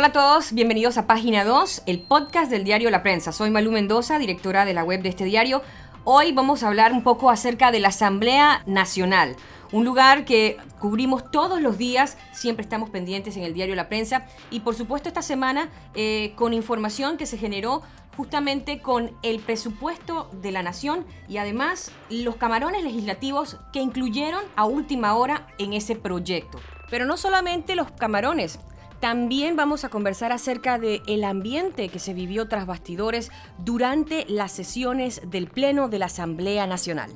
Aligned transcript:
Hola 0.00 0.08
a 0.08 0.12
todos, 0.12 0.54
bienvenidos 0.54 0.96
a 0.96 1.06
Página 1.06 1.44
2, 1.44 1.82
el 1.84 2.00
podcast 2.00 2.50
del 2.50 2.64
diario 2.64 2.88
La 2.88 3.02
Prensa. 3.02 3.32
Soy 3.32 3.50
Malú 3.50 3.70
Mendoza, 3.70 4.18
directora 4.18 4.64
de 4.64 4.72
la 4.72 4.82
web 4.82 5.02
de 5.02 5.10
este 5.10 5.26
diario. 5.26 5.60
Hoy 6.04 6.32
vamos 6.32 6.62
a 6.62 6.68
hablar 6.68 6.94
un 6.94 7.02
poco 7.02 7.28
acerca 7.28 7.70
de 7.70 7.80
la 7.80 7.88
Asamblea 7.88 8.62
Nacional, 8.64 9.36
un 9.72 9.84
lugar 9.84 10.24
que 10.24 10.56
cubrimos 10.78 11.30
todos 11.30 11.60
los 11.60 11.76
días, 11.76 12.16
siempre 12.32 12.62
estamos 12.62 12.88
pendientes 12.88 13.36
en 13.36 13.42
el 13.42 13.52
diario 13.52 13.74
La 13.74 13.90
Prensa 13.90 14.26
y 14.50 14.60
por 14.60 14.74
supuesto 14.74 15.10
esta 15.10 15.20
semana 15.20 15.68
eh, 15.94 16.32
con 16.34 16.54
información 16.54 17.18
que 17.18 17.26
se 17.26 17.36
generó 17.36 17.82
justamente 18.16 18.80
con 18.80 19.14
el 19.22 19.40
presupuesto 19.40 20.30
de 20.40 20.50
la 20.50 20.62
nación 20.62 21.04
y 21.28 21.36
además 21.36 21.92
los 22.08 22.36
camarones 22.36 22.84
legislativos 22.84 23.58
que 23.70 23.82
incluyeron 23.82 24.44
a 24.56 24.64
última 24.64 25.14
hora 25.14 25.46
en 25.58 25.74
ese 25.74 25.94
proyecto. 25.94 26.58
Pero 26.88 27.04
no 27.04 27.18
solamente 27.18 27.74
los 27.74 27.90
camarones, 27.92 28.58
también 29.00 29.56
vamos 29.56 29.84
a 29.84 29.88
conversar 29.88 30.30
acerca 30.30 30.78
del 30.78 31.02
el 31.06 31.24
ambiente 31.24 31.88
que 31.88 31.98
se 31.98 32.14
vivió 32.14 32.48
tras 32.48 32.66
bastidores 32.66 33.30
durante 33.58 34.26
las 34.28 34.52
sesiones 34.52 35.22
del 35.26 35.48
Pleno 35.48 35.88
de 35.88 35.98
la 35.98 36.06
Asamblea 36.06 36.66
Nacional. 36.66 37.10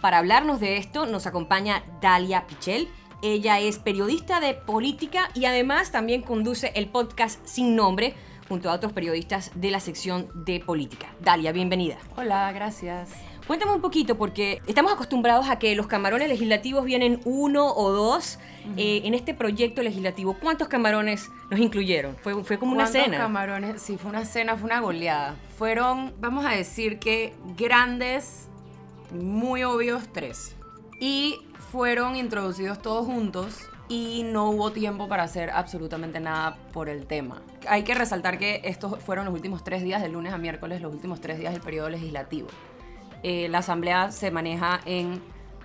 Para 0.00 0.18
hablarnos 0.18 0.60
de 0.60 0.78
esto 0.78 1.06
nos 1.06 1.26
acompaña 1.26 1.84
Dalia 2.00 2.46
Pichel. 2.46 2.88
Ella 3.22 3.60
es 3.60 3.78
periodista 3.78 4.40
de 4.40 4.54
política 4.54 5.30
y 5.34 5.44
además 5.44 5.92
también 5.92 6.22
conduce 6.22 6.72
el 6.74 6.88
podcast 6.88 7.44
Sin 7.46 7.76
Nombre 7.76 8.14
junto 8.48 8.70
a 8.70 8.74
otros 8.74 8.92
periodistas 8.92 9.50
de 9.54 9.70
la 9.70 9.80
sección 9.80 10.28
de 10.46 10.60
política. 10.60 11.08
Dalia, 11.20 11.52
bienvenida. 11.52 11.96
Hola, 12.16 12.52
gracias. 12.52 13.10
Cuéntame 13.46 13.72
un 13.72 13.80
poquito, 13.80 14.18
porque 14.18 14.60
estamos 14.66 14.92
acostumbrados 14.92 15.48
a 15.48 15.58
que 15.58 15.76
los 15.76 15.86
camarones 15.86 16.28
legislativos 16.28 16.84
vienen 16.84 17.20
uno 17.24 17.72
o 17.72 17.92
dos. 17.92 18.38
Eh, 18.76 19.02
en 19.04 19.14
este 19.14 19.32
proyecto 19.32 19.80
legislativo, 19.84 20.34
¿cuántos 20.40 20.66
camarones 20.66 21.30
nos 21.50 21.60
incluyeron? 21.60 22.16
Fue, 22.16 22.42
fue 22.42 22.58
como 22.58 22.72
una 22.72 22.88
cena. 22.88 23.16
camarones? 23.16 23.80
Sí, 23.80 23.96
fue 23.96 24.10
una 24.10 24.24
cena, 24.24 24.56
fue 24.56 24.66
una 24.66 24.80
goleada. 24.80 25.36
Fueron, 25.56 26.12
vamos 26.18 26.44
a 26.44 26.50
decir 26.50 26.98
que 26.98 27.32
grandes, 27.56 28.48
muy 29.12 29.62
obvios, 29.62 30.02
tres. 30.12 30.56
Y 31.00 31.36
fueron 31.70 32.16
introducidos 32.16 32.82
todos 32.82 33.06
juntos 33.06 33.60
y 33.88 34.24
no 34.24 34.50
hubo 34.50 34.72
tiempo 34.72 35.06
para 35.08 35.22
hacer 35.22 35.50
absolutamente 35.50 36.18
nada 36.18 36.56
por 36.72 36.88
el 36.88 37.06
tema. 37.06 37.42
Hay 37.68 37.84
que 37.84 37.94
resaltar 37.94 38.38
que 38.38 38.62
estos 38.64 39.00
fueron 39.00 39.26
los 39.26 39.34
últimos 39.34 39.62
tres 39.62 39.84
días, 39.84 40.02
de 40.02 40.08
lunes 40.08 40.32
a 40.32 40.38
miércoles, 40.38 40.80
los 40.80 40.92
últimos 40.92 41.20
tres 41.20 41.38
días 41.38 41.52
del 41.52 41.62
periodo 41.62 41.88
legislativo. 41.88 42.48
Eh, 43.28 43.48
la 43.48 43.58
Asamblea 43.58 44.12
se 44.12 44.30
maneja 44.30 44.80
en 44.84 45.20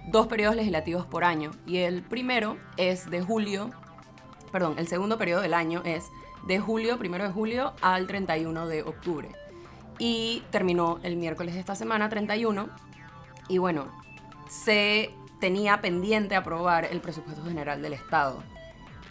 dos 0.07 0.25
periodos 0.25 0.55
legislativos 0.55 1.05
por 1.05 1.23
año 1.23 1.51
y 1.67 1.77
el 1.77 2.01
primero 2.01 2.57
es 2.75 3.07
de 3.11 3.21
julio, 3.21 3.69
perdón, 4.51 4.79
el 4.79 4.87
segundo 4.87 5.19
periodo 5.19 5.41
del 5.41 5.53
año 5.53 5.83
es 5.85 6.05
de 6.47 6.57
julio, 6.57 6.97
primero 6.97 7.23
de 7.23 7.29
julio 7.29 7.73
al 7.83 8.07
31 8.07 8.65
de 8.65 8.81
octubre. 8.81 9.29
Y 9.99 10.41
terminó 10.49 10.99
el 11.03 11.17
miércoles 11.17 11.53
de 11.53 11.59
esta 11.59 11.75
semana, 11.75 12.09
31. 12.09 12.67
Y 13.47 13.59
bueno, 13.59 13.91
se 14.49 15.13
tenía 15.39 15.81
pendiente 15.81 16.35
aprobar 16.35 16.85
el 16.85 16.99
presupuesto 16.99 17.43
general 17.43 17.83
del 17.83 17.93
Estado. 17.93 18.41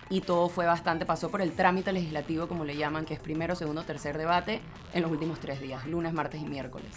Y 0.09 0.23
todo 0.23 0.48
fue 0.48 0.67
bastante, 0.67 1.06
pasó 1.06 1.31
por 1.31 1.41
el 1.41 1.53
trámite 1.53 1.93
legislativo, 1.93 2.48
como 2.48 2.65
le 2.65 2.77
llaman, 2.77 3.05
que 3.05 3.15
es 3.15 3.21
primero, 3.21 3.55
segundo, 3.55 3.84
tercer 3.84 4.19
debate, 4.19 4.61
en 4.93 5.03
los 5.03 5.12
últimos 5.12 5.39
tres 5.39 5.61
días, 5.61 5.87
lunes, 5.87 6.12
martes 6.12 6.43
y 6.43 6.47
miércoles. 6.47 6.91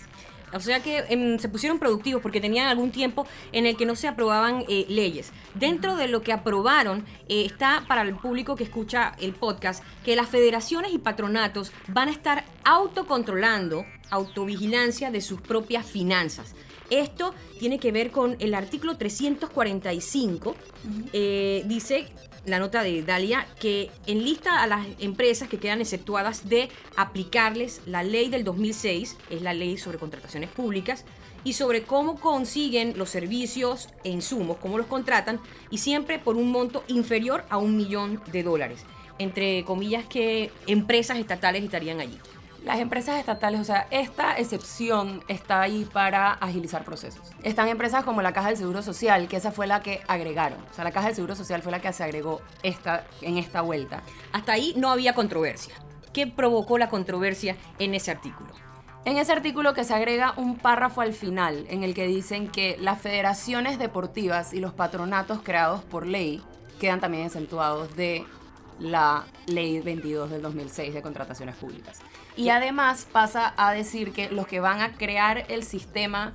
O 0.53 0.59
sea 0.59 0.81
que 0.81 1.03
em, 1.09 1.39
se 1.39 1.49
pusieron 1.49 1.79
productivos 1.79 2.21
porque 2.21 2.41
tenían 2.41 2.67
algún 2.67 2.91
tiempo 2.91 3.27
en 3.51 3.65
el 3.65 3.75
que 3.75 3.85
no 3.85 3.95
se 3.95 4.07
aprobaban 4.07 4.63
eh, 4.67 4.85
leyes. 4.89 5.31
Dentro 5.55 5.95
de 5.95 6.07
lo 6.07 6.21
que 6.21 6.33
aprobaron 6.33 7.05
eh, 7.27 7.45
está 7.45 7.83
para 7.87 8.01
el 8.03 8.15
público 8.15 8.55
que 8.55 8.63
escucha 8.63 9.15
el 9.19 9.33
podcast 9.33 9.83
que 10.03 10.15
las 10.15 10.29
federaciones 10.29 10.93
y 10.93 10.99
patronatos 10.99 11.71
van 11.87 12.09
a 12.09 12.11
estar 12.11 12.45
autocontrolando, 12.63 13.85
autovigilancia 14.09 15.11
de 15.11 15.21
sus 15.21 15.41
propias 15.41 15.85
finanzas. 15.85 16.55
Esto 16.89 17.33
tiene 17.59 17.79
que 17.79 17.91
ver 17.91 18.11
con 18.11 18.35
el 18.39 18.53
artículo 18.53 18.97
345. 18.97 20.55
Eh, 21.13 21.63
dice 21.65 22.07
la 22.45 22.59
nota 22.59 22.83
de 22.83 23.03
Dalia 23.03 23.47
que 23.59 23.89
enlista 24.05 24.61
a 24.61 24.67
las 24.67 24.85
empresas 24.99 25.47
que 25.47 25.59
quedan 25.59 25.81
exceptuadas 25.81 26.49
de 26.49 26.69
aplicarles 26.95 27.81
la 27.85 28.03
ley 28.03 28.29
del 28.29 28.43
2006, 28.43 29.17
es 29.29 29.41
la 29.41 29.53
ley 29.53 29.77
sobre 29.77 29.97
contrataciones 29.97 30.49
públicas, 30.49 31.05
y 31.43 31.53
sobre 31.53 31.83
cómo 31.83 32.19
consiguen 32.19 32.97
los 32.97 33.09
servicios 33.09 33.89
e 34.03 34.09
insumos, 34.09 34.57
cómo 34.57 34.77
los 34.77 34.87
contratan, 34.87 35.39
y 35.69 35.79
siempre 35.79 36.19
por 36.19 36.37
un 36.37 36.51
monto 36.51 36.83
inferior 36.87 37.43
a 37.49 37.57
un 37.57 37.75
millón 37.75 38.21
de 38.31 38.43
dólares. 38.43 38.85
Entre 39.19 39.63
comillas 39.65 40.05
que 40.05 40.51
empresas 40.67 41.17
estatales 41.17 41.63
estarían 41.63 41.99
allí. 41.99 42.17
Las 42.63 42.79
empresas 42.79 43.19
estatales, 43.19 43.59
o 43.59 43.65
sea, 43.65 43.87
esta 43.91 44.37
excepción 44.37 45.21
está 45.27 45.61
ahí 45.61 45.83
para 45.83 46.31
agilizar 46.31 46.85
procesos. 46.85 47.29
Están 47.43 47.67
empresas 47.67 48.05
como 48.05 48.21
la 48.21 48.31
Caja 48.31 48.47
del 48.47 48.57
Seguro 48.57 48.81
Social, 48.81 49.27
que 49.27 49.35
esa 49.35 49.51
fue 49.51 49.67
la 49.67 49.81
que 49.81 50.01
agregaron. 50.07 50.59
O 50.71 50.73
sea, 50.73 50.85
la 50.85 50.91
Caja 50.91 51.07
del 51.07 51.15
Seguro 51.15 51.35
Social 51.35 51.61
fue 51.61 51.73
la 51.73 51.81
que 51.81 51.91
se 51.91 52.05
agregó 52.05 52.41
esta, 52.63 53.05
en 53.21 53.37
esta 53.37 53.59
vuelta. 53.59 54.01
Hasta 54.31 54.53
ahí 54.53 54.73
no 54.77 54.91
había 54.91 55.13
controversia. 55.13 55.73
¿Qué 56.13 56.25
provocó 56.25 56.77
la 56.77 56.87
controversia 56.87 57.57
en 57.79 57.95
ese 57.95 58.11
artículo? 58.11 58.53
En 59.03 59.17
ese 59.17 59.33
artículo 59.33 59.73
que 59.73 59.83
se 59.83 59.93
agrega 59.93 60.33
un 60.37 60.57
párrafo 60.57 61.01
al 61.01 61.11
final 61.11 61.65
en 61.69 61.83
el 61.83 61.93
que 61.93 62.07
dicen 62.07 62.47
que 62.47 62.77
las 62.79 63.01
federaciones 63.01 63.77
deportivas 63.77 64.53
y 64.53 64.61
los 64.61 64.71
patronatos 64.71 65.41
creados 65.43 65.83
por 65.83 66.07
ley 66.07 66.41
quedan 66.79 67.01
también 67.01 67.25
exentuados 67.25 67.93
de 67.97 68.25
la 68.79 69.25
ley 69.47 69.81
22 69.81 70.29
del 70.29 70.41
2006 70.41 70.93
de 70.93 71.01
contrataciones 71.01 71.55
públicas. 71.55 71.99
Y 72.35 72.49
además 72.49 73.07
pasa 73.11 73.53
a 73.57 73.73
decir 73.73 74.11
que 74.11 74.29
los 74.29 74.47
que 74.47 74.59
van 74.59 74.81
a 74.81 74.93
crear 74.93 75.45
el 75.49 75.63
sistema 75.63 76.33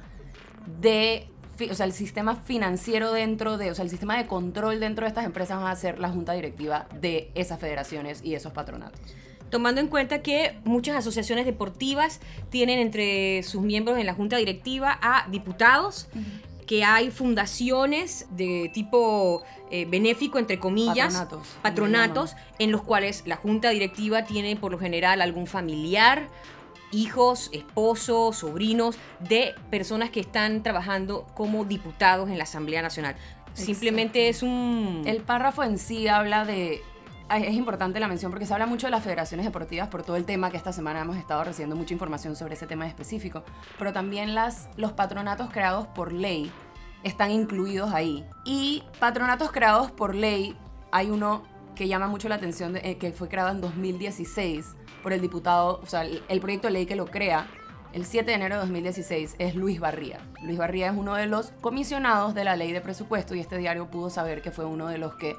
de 0.81 1.29
o 1.71 1.75
sea, 1.75 1.87
el 1.87 1.93
sistema 1.93 2.37
financiero 2.37 3.13
dentro 3.13 3.59
de, 3.59 3.71
o 3.73 3.75
sea, 3.75 3.83
el 3.85 3.91
sistema 3.91 4.17
de 4.17 4.27
control 4.27 4.79
dentro 4.79 5.05
de 5.05 5.09
estas 5.09 5.25
empresas 5.25 5.61
va 5.61 5.71
a 5.71 5.77
ser 5.77 5.99
la 5.99 6.09
junta 6.09 6.33
directiva 6.33 6.87
de 7.01 7.33
esas 7.35 7.59
federaciones 7.59 8.21
y 8.23 8.35
esos 8.35 8.53
patronatos. 8.53 9.01
Tomando 9.51 9.81
en 9.81 9.89
cuenta 9.89 10.21
que 10.23 10.59
muchas 10.65 10.97
asociaciones 10.97 11.47
deportivas 11.47 12.21
tienen 12.51 12.79
entre 12.79 13.43
sus 13.43 13.63
miembros 13.63 13.99
en 13.99 14.07
la 14.07 14.15
junta 14.15 14.37
directiva 14.37 14.99
a 15.01 15.27
diputados, 15.31 16.07
que 16.69 16.85
hay 16.85 17.11
fundaciones 17.11 18.27
de 18.31 18.71
tipo 18.75 19.43
eh, 19.71 19.87
benéfico, 19.87 20.39
entre 20.39 20.61
comillas, 20.61 21.15
patronatos, 21.15 21.49
patronatos 21.63 22.37
en 22.59 22.71
los 22.71 22.83
cuales 22.83 23.23
la 23.25 23.37
junta 23.37 23.71
directiva 23.71 24.27
tiene 24.27 24.55
por 24.55 24.71
lo 24.71 24.79
general 24.79 25.23
algún 25.23 25.47
familiar, 25.47 26.29
hijos, 26.93 27.49
esposos, 27.55 28.37
sobrinos 28.37 28.99
de 29.19 29.55
personas 29.71 30.11
que 30.11 30.21
están 30.21 30.63
trabajando 30.63 31.27
como 31.35 31.65
diputados 31.65 32.29
en 32.29 32.37
la 32.37 32.45
Asamblea 32.45 32.83
Nacional. 32.83 33.17
Simplemente 33.55 34.29
es 34.29 34.43
un... 34.43 35.03
El 35.07 35.23
párrafo 35.23 35.65
en 35.65 35.79
sí 35.79 36.07
habla 36.07 36.45
de 36.45 36.83
es 37.31 37.55
importante 37.55 38.01
la 38.01 38.09
mención 38.09 38.31
porque 38.31 38.47
se 38.47 38.55
habla 38.55 38.67
mucho 38.67 38.87
de 38.87 38.91
las 38.91 39.05
federaciones 39.05 39.45
deportivas 39.45 39.89
por 39.89 40.03
todo 40.03 40.17
el 40.17 40.25
tema 40.25 40.51
que 40.51 40.57
esta 40.57 40.73
semana 40.73 41.03
hemos 41.03 41.17
estado 41.17 41.45
recibiendo 41.45 41.77
mucha 41.77 41.93
información 41.93 42.37
sobre 42.37 42.55
ese 42.55 42.67
tema 42.67 42.87
específico, 42.87 43.45
pero 43.79 43.93
también 43.93 44.35
las, 44.35 44.69
los 44.77 44.93
patronatos 44.93 45.51
creados 45.51 45.87
por 45.89 46.13
ley 46.13 46.51
están 47.03 47.31
incluidos 47.31 47.93
ahí. 47.93 48.25
Y 48.45 48.83
patronatos 48.99 49.53
creados 49.53 49.91
por 49.91 50.15
ley, 50.15 50.57
hay 50.91 51.11
uno 51.11 51.43
que 51.75 51.87
llama 51.87 52.09
mucho 52.09 52.29
la 52.29 52.37
atención, 52.37 52.77
eh, 52.77 52.97
que 52.99 53.13
fue 53.13 53.29
creado 53.29 53.51
en 53.51 53.61
2016 53.61 54.75
por 55.03 55.13
el 55.13 55.21
diputado, 55.21 55.81
o 55.83 55.87
sea, 55.87 56.03
el, 56.03 56.23
el 56.29 56.41
proyecto 56.41 56.69
de 56.69 56.73
ley 56.73 56.87
que 56.87 56.97
lo 56.97 57.07
crea, 57.07 57.47
el 57.93 58.05
7 58.05 58.27
de 58.31 58.35
enero 58.35 58.57
de 58.57 58.61
2016 58.63 59.37
es 59.39 59.55
Luis 59.55 59.81
Barría. 59.81 60.19
Luis 60.43 60.59
Barría 60.59 60.89
es 60.89 60.97
uno 60.97 61.15
de 61.15 61.27
los 61.27 61.53
comisionados 61.61 62.35
de 62.35 62.45
la 62.45 62.57
ley 62.57 62.73
de 62.73 62.81
presupuesto 62.81 63.35
y 63.35 63.41
este 63.41 63.57
diario 63.57 63.91
pudo 63.91 64.11
saber 64.11 64.43
que 64.43 64.51
fue 64.51 64.65
uno 64.65 64.89
de 64.89 64.99
los 64.99 65.15
que 65.15 65.37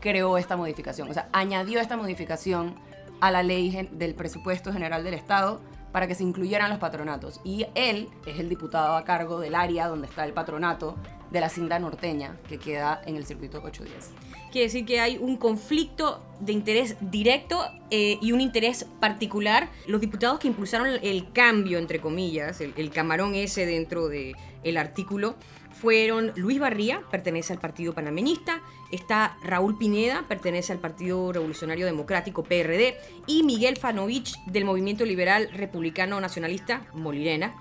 creó 0.00 0.38
esta 0.38 0.56
modificación, 0.56 1.10
o 1.10 1.14
sea, 1.14 1.28
añadió 1.32 1.80
esta 1.80 1.96
modificación 1.96 2.74
a 3.20 3.30
la 3.30 3.42
ley 3.42 3.88
del 3.92 4.14
presupuesto 4.14 4.72
general 4.72 5.04
del 5.04 5.14
Estado 5.14 5.60
para 5.92 6.06
que 6.06 6.14
se 6.14 6.22
incluyeran 6.22 6.68
los 6.68 6.78
patronatos. 6.78 7.40
Y 7.42 7.66
él 7.74 8.10
es 8.26 8.38
el 8.38 8.48
diputado 8.48 8.96
a 8.96 9.04
cargo 9.04 9.40
del 9.40 9.54
área 9.54 9.88
donde 9.88 10.06
está 10.06 10.24
el 10.26 10.34
patronato 10.34 10.96
de 11.30 11.40
la 11.40 11.48
cinta 11.48 11.78
norteña 11.78 12.36
que 12.48 12.58
queda 12.58 13.00
en 13.06 13.16
el 13.16 13.24
circuito 13.24 13.58
810. 13.58 14.10
Quiere 14.52 14.66
decir 14.66 14.84
que 14.84 15.00
hay 15.00 15.18
un 15.18 15.36
conflicto 15.36 16.22
de 16.40 16.52
interés 16.52 16.96
directo 17.00 17.64
eh, 17.90 18.18
y 18.20 18.32
un 18.32 18.40
interés 18.40 18.86
particular. 19.00 19.70
Los 19.86 20.00
diputados 20.00 20.38
que 20.38 20.48
impulsaron 20.48 20.88
el 21.02 21.32
cambio, 21.32 21.78
entre 21.78 22.00
comillas, 22.00 22.60
el, 22.60 22.72
el 22.76 22.90
camarón 22.90 23.34
ese 23.34 23.66
dentro 23.66 24.08
del 24.08 24.36
el 24.62 24.76
artículo, 24.76 25.36
fueron 25.80 26.32
Luis 26.36 26.58
Barría, 26.58 27.02
pertenece 27.10 27.52
al 27.52 27.60
Partido 27.60 27.92
Panameñista, 27.92 28.62
está 28.90 29.36
Raúl 29.42 29.76
Pineda, 29.76 30.24
pertenece 30.28 30.72
al 30.72 30.78
Partido 30.78 31.32
Revolucionario 31.32 31.86
Democrático 31.86 32.42
PRD, 32.42 32.96
y 33.26 33.42
Miguel 33.42 33.76
Fanovich 33.76 34.34
del 34.46 34.64
Movimiento 34.64 35.04
Liberal 35.04 35.50
Republicano 35.52 36.20
Nacionalista 36.20 36.86
Molirena. 36.94 37.54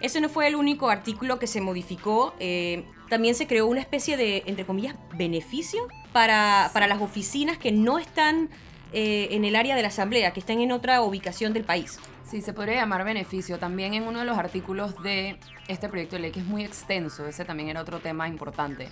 Ese 0.00 0.20
no 0.20 0.28
fue 0.28 0.48
el 0.48 0.56
único 0.56 0.90
artículo 0.90 1.38
que 1.38 1.46
se 1.46 1.60
modificó, 1.60 2.34
eh, 2.40 2.84
también 3.08 3.34
se 3.34 3.46
creó 3.46 3.66
una 3.66 3.80
especie 3.80 4.16
de, 4.16 4.42
entre 4.46 4.66
comillas, 4.66 4.96
beneficio 5.14 5.86
para, 6.12 6.70
para 6.72 6.86
las 6.86 7.00
oficinas 7.00 7.56
que 7.56 7.72
no 7.72 7.98
están 7.98 8.50
eh, 8.92 9.28
en 9.30 9.44
el 9.44 9.56
área 9.56 9.74
de 9.74 9.82
la 9.82 9.88
Asamblea, 9.88 10.32
que 10.32 10.40
están 10.40 10.60
en 10.60 10.72
otra 10.72 11.00
ubicación 11.02 11.52
del 11.52 11.64
país. 11.64 11.98
Sí, 12.24 12.40
se 12.40 12.52
podría 12.52 12.76
llamar 12.76 13.04
beneficio. 13.04 13.58
También 13.58 13.94
en 13.94 14.04
uno 14.04 14.20
de 14.20 14.24
los 14.24 14.38
artículos 14.38 15.00
de 15.02 15.38
este 15.68 15.88
proyecto 15.88 16.16
de 16.16 16.22
ley, 16.22 16.32
que 16.32 16.40
es 16.40 16.46
muy 16.46 16.64
extenso, 16.64 17.26
ese 17.26 17.44
también 17.44 17.68
era 17.68 17.80
otro 17.82 18.00
tema 18.00 18.28
importante, 18.28 18.88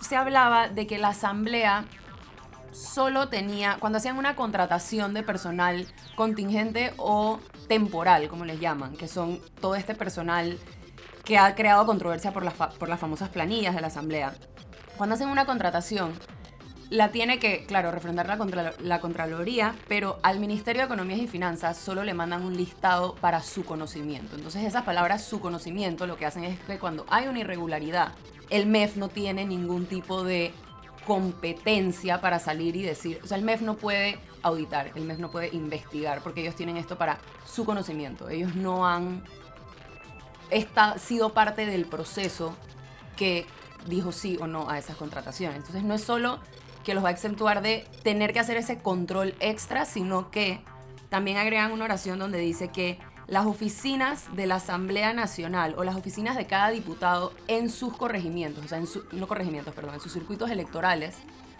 se 0.00 0.16
hablaba 0.16 0.68
de 0.68 0.86
que 0.86 0.98
la 0.98 1.08
Asamblea 1.08 1.84
solo 2.72 3.28
tenía, 3.28 3.76
cuando 3.80 3.98
hacían 3.98 4.16
una 4.16 4.36
contratación 4.36 5.14
de 5.14 5.22
personal 5.22 5.86
contingente 6.14 6.92
o 6.96 7.40
temporal, 7.66 8.28
como 8.28 8.44
les 8.44 8.60
llaman, 8.60 8.96
que 8.96 9.08
son 9.08 9.40
todo 9.60 9.74
este 9.74 9.94
personal 9.94 10.58
que 11.24 11.38
ha 11.38 11.54
creado 11.54 11.84
controversia 11.84 12.32
por, 12.32 12.50
por 12.52 12.88
las 12.88 13.00
famosas 13.00 13.28
planillas 13.28 13.74
de 13.74 13.80
la 13.80 13.88
Asamblea. 13.88 14.34
Cuando 14.96 15.14
hacen 15.14 15.28
una 15.28 15.46
contratación, 15.46 16.12
la 16.90 17.10
tiene 17.10 17.38
que, 17.38 17.66
claro, 17.66 17.90
refrendar 17.90 18.26
la, 18.26 18.72
la 18.80 19.00
Contraloría, 19.00 19.74
pero 19.88 20.18
al 20.22 20.40
Ministerio 20.40 20.82
de 20.82 20.86
Economía 20.86 21.16
y 21.16 21.28
Finanzas 21.28 21.76
solo 21.76 22.02
le 22.02 22.14
mandan 22.14 22.42
un 22.42 22.56
listado 22.56 23.14
para 23.16 23.42
su 23.42 23.64
conocimiento. 23.64 24.36
Entonces 24.36 24.64
esas 24.64 24.84
palabras 24.84 25.24
su 25.24 25.40
conocimiento 25.40 26.06
lo 26.06 26.16
que 26.16 26.26
hacen 26.26 26.44
es 26.44 26.58
que 26.60 26.78
cuando 26.78 27.04
hay 27.08 27.26
una 27.26 27.40
irregularidad, 27.40 28.12
el 28.48 28.66
MEF 28.66 28.96
no 28.96 29.08
tiene 29.08 29.44
ningún 29.44 29.86
tipo 29.86 30.24
de 30.24 30.52
competencia 31.06 32.20
para 32.20 32.38
salir 32.38 32.76
y 32.76 32.82
decir, 32.82 33.20
o 33.22 33.26
sea, 33.26 33.36
el 33.36 33.44
MEF 33.44 33.62
no 33.62 33.76
puede 33.76 34.18
auditar, 34.42 34.90
el 34.94 35.04
MEF 35.04 35.18
no 35.18 35.30
puede 35.30 35.48
investigar, 35.54 36.22
porque 36.22 36.40
ellos 36.40 36.54
tienen 36.54 36.76
esto 36.76 36.96
para 36.96 37.18
su 37.46 37.64
conocimiento. 37.64 38.28
Ellos 38.28 38.54
no 38.54 38.86
han 38.86 39.22
esta, 40.50 40.98
sido 40.98 41.34
parte 41.34 41.66
del 41.66 41.84
proceso 41.84 42.54
que 43.16 43.46
dijo 43.86 44.12
sí 44.12 44.38
o 44.40 44.46
no 44.46 44.70
a 44.70 44.78
esas 44.78 44.96
contrataciones. 44.96 45.58
Entonces 45.58 45.82
no 45.82 45.94
es 45.94 46.02
solo 46.02 46.38
que 46.88 46.94
los 46.94 47.04
va 47.04 47.10
a 47.10 47.12
exentuar 47.12 47.60
de 47.60 47.84
tener 48.02 48.32
que 48.32 48.38
hacer 48.38 48.56
ese 48.56 48.78
control 48.78 49.34
extra, 49.40 49.84
sino 49.84 50.30
que 50.30 50.58
también 51.10 51.36
agregan 51.36 51.70
una 51.70 51.84
oración 51.84 52.18
donde 52.18 52.38
dice 52.38 52.68
que 52.68 52.98
las 53.26 53.44
oficinas 53.44 54.34
de 54.34 54.46
la 54.46 54.54
Asamblea 54.54 55.12
Nacional 55.12 55.74
o 55.76 55.84
las 55.84 55.96
oficinas 55.96 56.34
de 56.34 56.46
cada 56.46 56.70
diputado 56.70 57.34
en 57.46 57.68
sus 57.68 57.94
corregimientos, 57.94 58.64
o 58.64 58.68
sea, 58.68 58.78
en 58.78 58.86
su, 58.86 59.04
no 59.12 59.28
corregimientos, 59.28 59.74
perdón, 59.74 59.96
en 59.96 60.00
sus 60.00 60.14
circuitos 60.14 60.50
electorales 60.50 61.16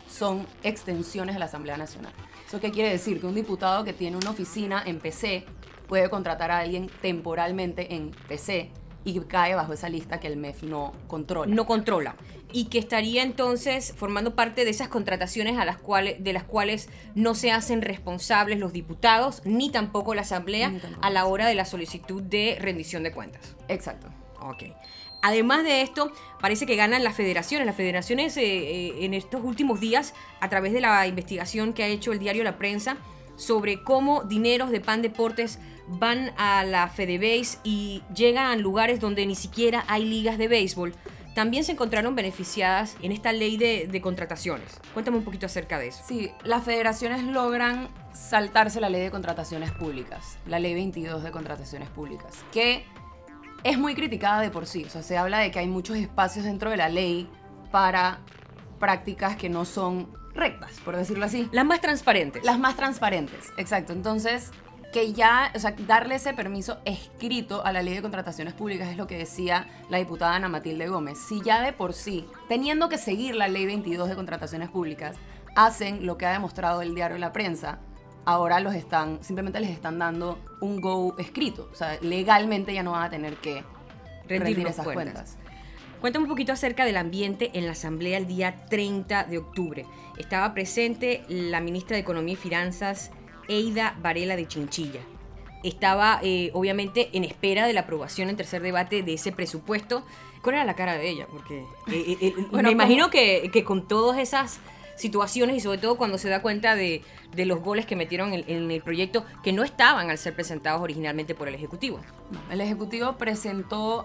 son 0.09 0.47
extensiones 0.63 1.35
de 1.35 1.41
la 1.41 1.45
Asamblea 1.45 1.77
Nacional. 1.77 2.15
¿Eso 2.47 2.59
qué 2.59 2.71
quiere 2.71 2.89
decir? 2.89 3.21
Que 3.21 3.27
un 3.27 3.35
diputado 3.35 3.85
que 3.85 3.93
tiene 3.93 4.17
una 4.17 4.31
oficina 4.31 4.83
en 4.87 4.99
PC 4.99 5.45
puede 5.89 6.09
contratar 6.09 6.51
a 6.51 6.61
alguien 6.61 6.91
temporalmente 7.03 7.95
en 7.95 8.13
PC 8.29 8.71
y 9.05 9.21
cae 9.21 9.55
bajo 9.55 9.73
esa 9.73 9.89
lista 9.89 10.21
que 10.21 10.27
el 10.27 10.37
MEF 10.37 10.63
no 10.63 10.93
controla. 11.07 11.55
No 11.55 11.67
controla. 11.67 12.17
Y 12.53 12.67
que 12.67 12.79
estaría 12.79 13.23
entonces 13.23 13.93
formando 13.97 14.35
parte 14.35 14.65
de 14.65 14.71
esas 14.71 14.89
contrataciones 14.89 15.59
a 15.59 15.65
las 15.65 15.77
cuales, 15.77 16.23
de 16.23 16.33
las 16.33 16.45
cuales 16.45 16.89
no 17.15 17.35
se 17.35 17.53
hacen 17.53 17.83
responsables 17.83 18.59
los 18.59 18.73
diputados 18.73 19.43
ni 19.45 19.71
tampoco 19.71 20.15
la 20.15 20.23
Asamblea 20.23 20.73
a 21.03 21.11
la 21.11 21.27
hora 21.27 21.47
de 21.47 21.55
la 21.55 21.65
solicitud 21.65 22.23
de 22.23 22.57
rendición 22.61 23.03
de 23.03 23.13
cuentas. 23.13 23.55
Exacto. 23.69 24.09
Ok. 24.41 24.65
Además 25.21 25.65
de 25.65 25.83
esto, 25.83 26.13
parece 26.41 26.65
que 26.65 26.77
ganan 26.77 27.03
las 27.03 27.17
federaciones. 27.17 27.67
Las 27.67 27.77
federaciones 27.77 28.37
eh, 28.37 28.43
eh, 28.43 28.95
en 29.01 29.15
estos 29.15 29.43
últimos 29.43 29.81
días, 29.81 30.15
a 30.41 30.49
través 30.49 30.73
de 30.73 30.81
la 30.81 31.07
investigación 31.07 31.73
que 31.73 31.83
ha 31.83 31.89
hecho 31.89 32.13
el 32.13 32.19
diario 32.19 32.45
La 32.45 32.57
Prensa 32.57 32.97
sobre 33.37 33.83
cómo 33.83 34.25
dineros 34.25 34.71
de 34.71 34.81
Pan 34.81 35.01
Deportes 35.01 35.59
van 35.87 36.33
a 36.37 36.65
la 36.65 36.89
Fedebase 36.89 37.59
y 37.65 38.03
llegan 38.15 38.47
a 38.47 38.57
lugares 38.57 39.01
donde 39.01 39.25
ni 39.27 39.35
siquiera 39.35 39.85
hay 39.89 40.05
ligas 40.05 40.39
de 40.39 40.49
béisbol, 40.49 40.95
también 41.39 41.63
se 41.63 41.71
encontraron 41.71 42.17
beneficiadas 42.17 42.97
en 43.01 43.13
esta 43.13 43.33
ley 43.33 43.57
de, 43.57 44.01
contrataciones. 44.01 44.81
Cuéntame 44.93 45.19
un 45.19 45.23
poquito 45.23 45.47
acerca 45.47 45.79
de 45.79 45.87
eso. 45.87 46.03
Sí, 46.05 46.33
las 46.43 46.65
federaciones 46.65 47.23
logran 47.23 47.91
saltarse 48.13 48.81
la 48.81 48.91
ley 48.91 49.03
de 49.03 49.13
contrataciones 49.13 49.71
públicas, 49.71 50.37
la 50.47 50.59
ley 50.59 50.75
22 50.75 51.23
de 51.23 51.31
contrataciones 51.31 51.91
públicas, 51.91 52.35
que 52.51 52.85
es 53.63 53.79
muy 53.79 53.95
criticada 53.95 54.41
de 54.41 54.51
por 54.51 54.67
sí. 54.67 54.83
O 54.83 54.91
sea, 54.91 55.05
se 55.05 55.17
habla 55.17 55.39
de 55.39 55.53
que 55.53 55.61
hay 55.61 55.69
muchos 55.69 55.97
espacios 55.97 56.45
dentro 56.45 56.71
de 56.71 56.77
la 56.77 56.89
ley 56.89 57.31
para 57.71 58.19
prácticas 58.81 59.37
que 59.37 59.49
no 59.49 59.65
son 59.65 60.13
rectas, 60.35 60.73
por 60.85 60.97
decirlo 60.97 61.25
así. 61.25 61.49
Las 61.53 61.65
más 61.65 61.81
transparentes. 61.81 62.43
Las 62.43 62.59
más 62.59 62.75
transparentes, 62.75 63.53
exacto. 63.57 63.93
Entonces, 63.93 64.51
que 64.93 65.13
ya, 65.13 65.53
o 65.55 65.59
sea, 65.59 65.75
darle 65.87 66.15
ese 66.15 66.33
permiso 66.33 66.79
escrito 66.85 67.65
a 67.65 67.73
la 67.73 67.83
ley 67.83 67.95
de 67.95 68.03
contrataciones 68.03 68.55
públicas 68.55 68.89
es 68.89 68.97
lo 68.97 69.07
que 69.07 69.19
decía 69.19 69.69
la 69.91 69.99
diputada 69.99 70.35
Ana 70.35 70.49
Matilde 70.49 70.89
Gómez. 70.89 71.19
Si 71.19 71.43
ya 71.43 71.63
de 71.63 71.73
por 71.73 71.93
sí, 71.93 72.27
teniendo 72.49 72.89
que 72.89 72.97
seguir 72.97 73.35
la 73.35 73.49
ley 73.49 73.67
22 73.67 74.09
de 74.09 74.17
contrataciones 74.17 74.71
públicas, 74.71 75.17
hacen 75.55 76.07
lo 76.07 76.17
que 76.17 76.27
ha 76.27 76.33
demostrado 76.33 76.83
el 76.83 76.95
diario 76.95 77.19
La 77.19 77.33
Prensa, 77.33 77.81
ahora 78.25 78.61
los 78.61 78.75
están, 78.75 79.23
simplemente 79.23 79.61
les 79.61 79.71
están 79.71 79.99
dando 79.99 80.39
un 80.61 80.81
go 80.81 81.17
escrito. 81.19 81.69
O 81.73 81.75
sea, 81.75 81.99
legalmente 82.01 82.73
ya 82.73 82.83
no 82.83 82.93
van 82.93 83.03
a 83.03 83.11
tener 83.11 83.37
que 83.37 83.65
rendir, 84.27 84.67
esas 84.67 84.87
cuentas. 84.87 85.37
Cuéntame 86.01 86.25
un 86.25 86.29
poquito 86.29 86.53
acerca 86.53 86.85
del 86.85 86.97
ambiente 86.97 87.51
en 87.55 87.67
la 87.67 87.73
Asamblea 87.73 88.19
el 88.19 88.29
día 88.29 88.67
30 88.67 89.25
de 89.25 89.39
octubre. 89.39 89.85
Estaba 90.17 90.55
presente 90.55 91.25
la 91.29 91.61
ministra 91.61 91.97
de 91.97 92.03
Economía 92.03 92.35
y 92.35 92.37
Finanzas, 92.37 93.11
Eida 93.49 93.97
Varela 94.01 94.37
de 94.37 94.47
Chinchilla. 94.47 95.01
Estaba 95.65 96.21
eh, 96.23 96.51
obviamente 96.55 97.11
en 97.13 97.25
espera 97.25 97.67
de 97.67 97.73
la 97.73 97.81
aprobación 97.81 98.29
en 98.29 98.37
tercer 98.37 98.63
debate 98.63 99.03
de 99.03 99.15
ese 99.15 99.33
presupuesto. 99.33 100.05
¿Cuál 100.43 100.57
era 100.57 100.65
la 100.65 100.75
cara 100.75 100.97
de 100.97 101.09
ella? 101.09 101.27
Porque 101.29 101.65
eh, 101.89 102.17
eh, 102.21 102.35
me 102.53 102.71
imagino 102.71 103.11
que, 103.11 103.51
con 103.65 103.89
todas 103.89 104.19
esas 104.19 104.61
situaciones 104.97 105.57
y 105.57 105.61
sobre 105.61 105.79
todo 105.79 105.97
cuando 105.97 106.19
se 106.19 106.29
da 106.29 106.43
cuenta 106.43 106.75
de, 106.75 107.03
los 107.35 107.61
goles 107.61 107.87
que 107.87 107.97
metieron 107.97 108.33
en, 108.33 108.71
el 108.71 108.83
proyecto 108.83 109.25
que 109.43 109.53
no 109.53 109.65
estaban 109.65 110.11
al 110.11 110.19
ser 110.19 110.35
presentados 110.35 110.81
originalmente 110.81 111.35
por 111.35 111.49
el 111.49 111.55
Ejecutivo. 111.55 112.01
el 112.51 112.61
Ejecutivo 112.61 113.17
presentó 113.17 114.05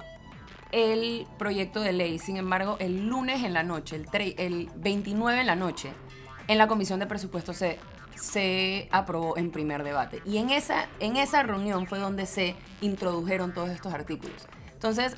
el 0.72 1.28
proyecto 1.38 1.82
de 1.82 1.94
ley, 1.94 2.18
sin 2.18 2.38
embargo, 2.38 2.78
el 2.80 3.08
lunes 3.08 3.44
en 3.44 3.54
la 3.54 3.62
noche, 3.62 3.96
el, 3.96 4.36
el 4.38 4.70
29 4.76 5.42
en 5.42 5.48
la 5.48 5.56
noche, 5.56 5.92
en 6.48 6.58
la 6.58 6.68
Comisión 6.68 7.00
de 7.00 7.06
Presupuestos 7.06 7.58
se 7.58 7.78
se 8.16 8.88
aprobó 8.92 9.38
en 9.38 9.52
primer 9.52 9.84
debate. 9.84 10.22
Y 10.26 10.38
en 10.38 10.50
esa, 10.50 10.88
en 11.00 11.18
esa 11.18 11.44
reunión 11.44 11.88
fue 11.88 12.00
donde 12.00 12.26
se 12.26 12.56
introdujeron 12.82 13.54
todos 13.54 13.70
estos 13.70 13.94
artículos. 13.94 14.48
Entonces, 14.74 15.16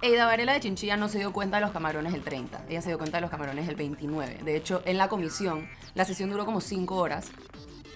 Eida 0.00 0.26
Varela 0.26 0.52
de 0.52 0.60
Chinchilla 0.60 0.96
no 0.96 1.08
se 1.08 1.18
dio 1.18 1.32
cuenta 1.32 1.56
de 1.56 1.62
los 1.62 1.72
camarones 1.72 2.14
el 2.14 2.22
30, 2.22 2.66
ella 2.68 2.82
se 2.82 2.88
dio 2.88 2.98
cuenta 2.98 3.16
de 3.16 3.22
los 3.22 3.30
camarones 3.30 3.68
el 3.68 3.74
29. 3.74 4.40
De 4.44 4.56
hecho, 4.56 4.82
en 4.84 4.96
la 4.96 5.08
comisión, 5.08 5.68
la 5.94 6.04
sesión 6.04 6.30
duró 6.30 6.44
como 6.44 6.60
5 6.60 6.94
horas. 6.94 7.30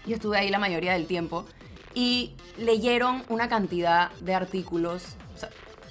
Yo 0.05 0.17
estuve 0.17 0.37
ahí 0.37 0.51
la 0.51 0.59
mayoría 0.59 0.95
del 0.95 1.07
tiempo 1.07 1.47
y 1.95 2.35
leyeron 2.57 3.23
una 3.29 3.49
cantidad 3.49 4.11
de 4.21 4.35
artículos, 4.35 5.17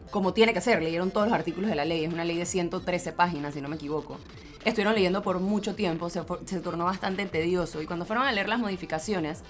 como 0.10 0.34
tiene 0.34 0.54
que 0.54 0.60
ser, 0.60 0.82
leyeron 0.82 1.12
todos 1.12 1.28
los 1.28 1.34
artículos 1.34 1.70
de 1.70 1.76
la 1.78 1.86
ley, 1.86 2.04
es 2.04 2.12
una 2.12 2.26
ley 2.26 2.38
de 2.38 2.46
113 2.46 3.14
páginas, 3.14 3.54
si 3.54 3.62
no 3.62 3.70
me 3.70 3.78
equivoco 3.78 4.18
estuvieron 4.66 4.96
leyendo 4.96 5.22
por 5.22 5.40
mucho 5.40 5.76
tiempo, 5.76 6.10
se, 6.10 6.22
tornó 6.62 6.86
bastante 6.86 7.26
tedioso 7.26 7.82
y 7.82 7.86
cuando 7.86 8.06
fueron 8.06 8.26
a 8.26 8.32
leer 8.32 8.50
las 8.50 8.60
modificaciones, 8.60 9.44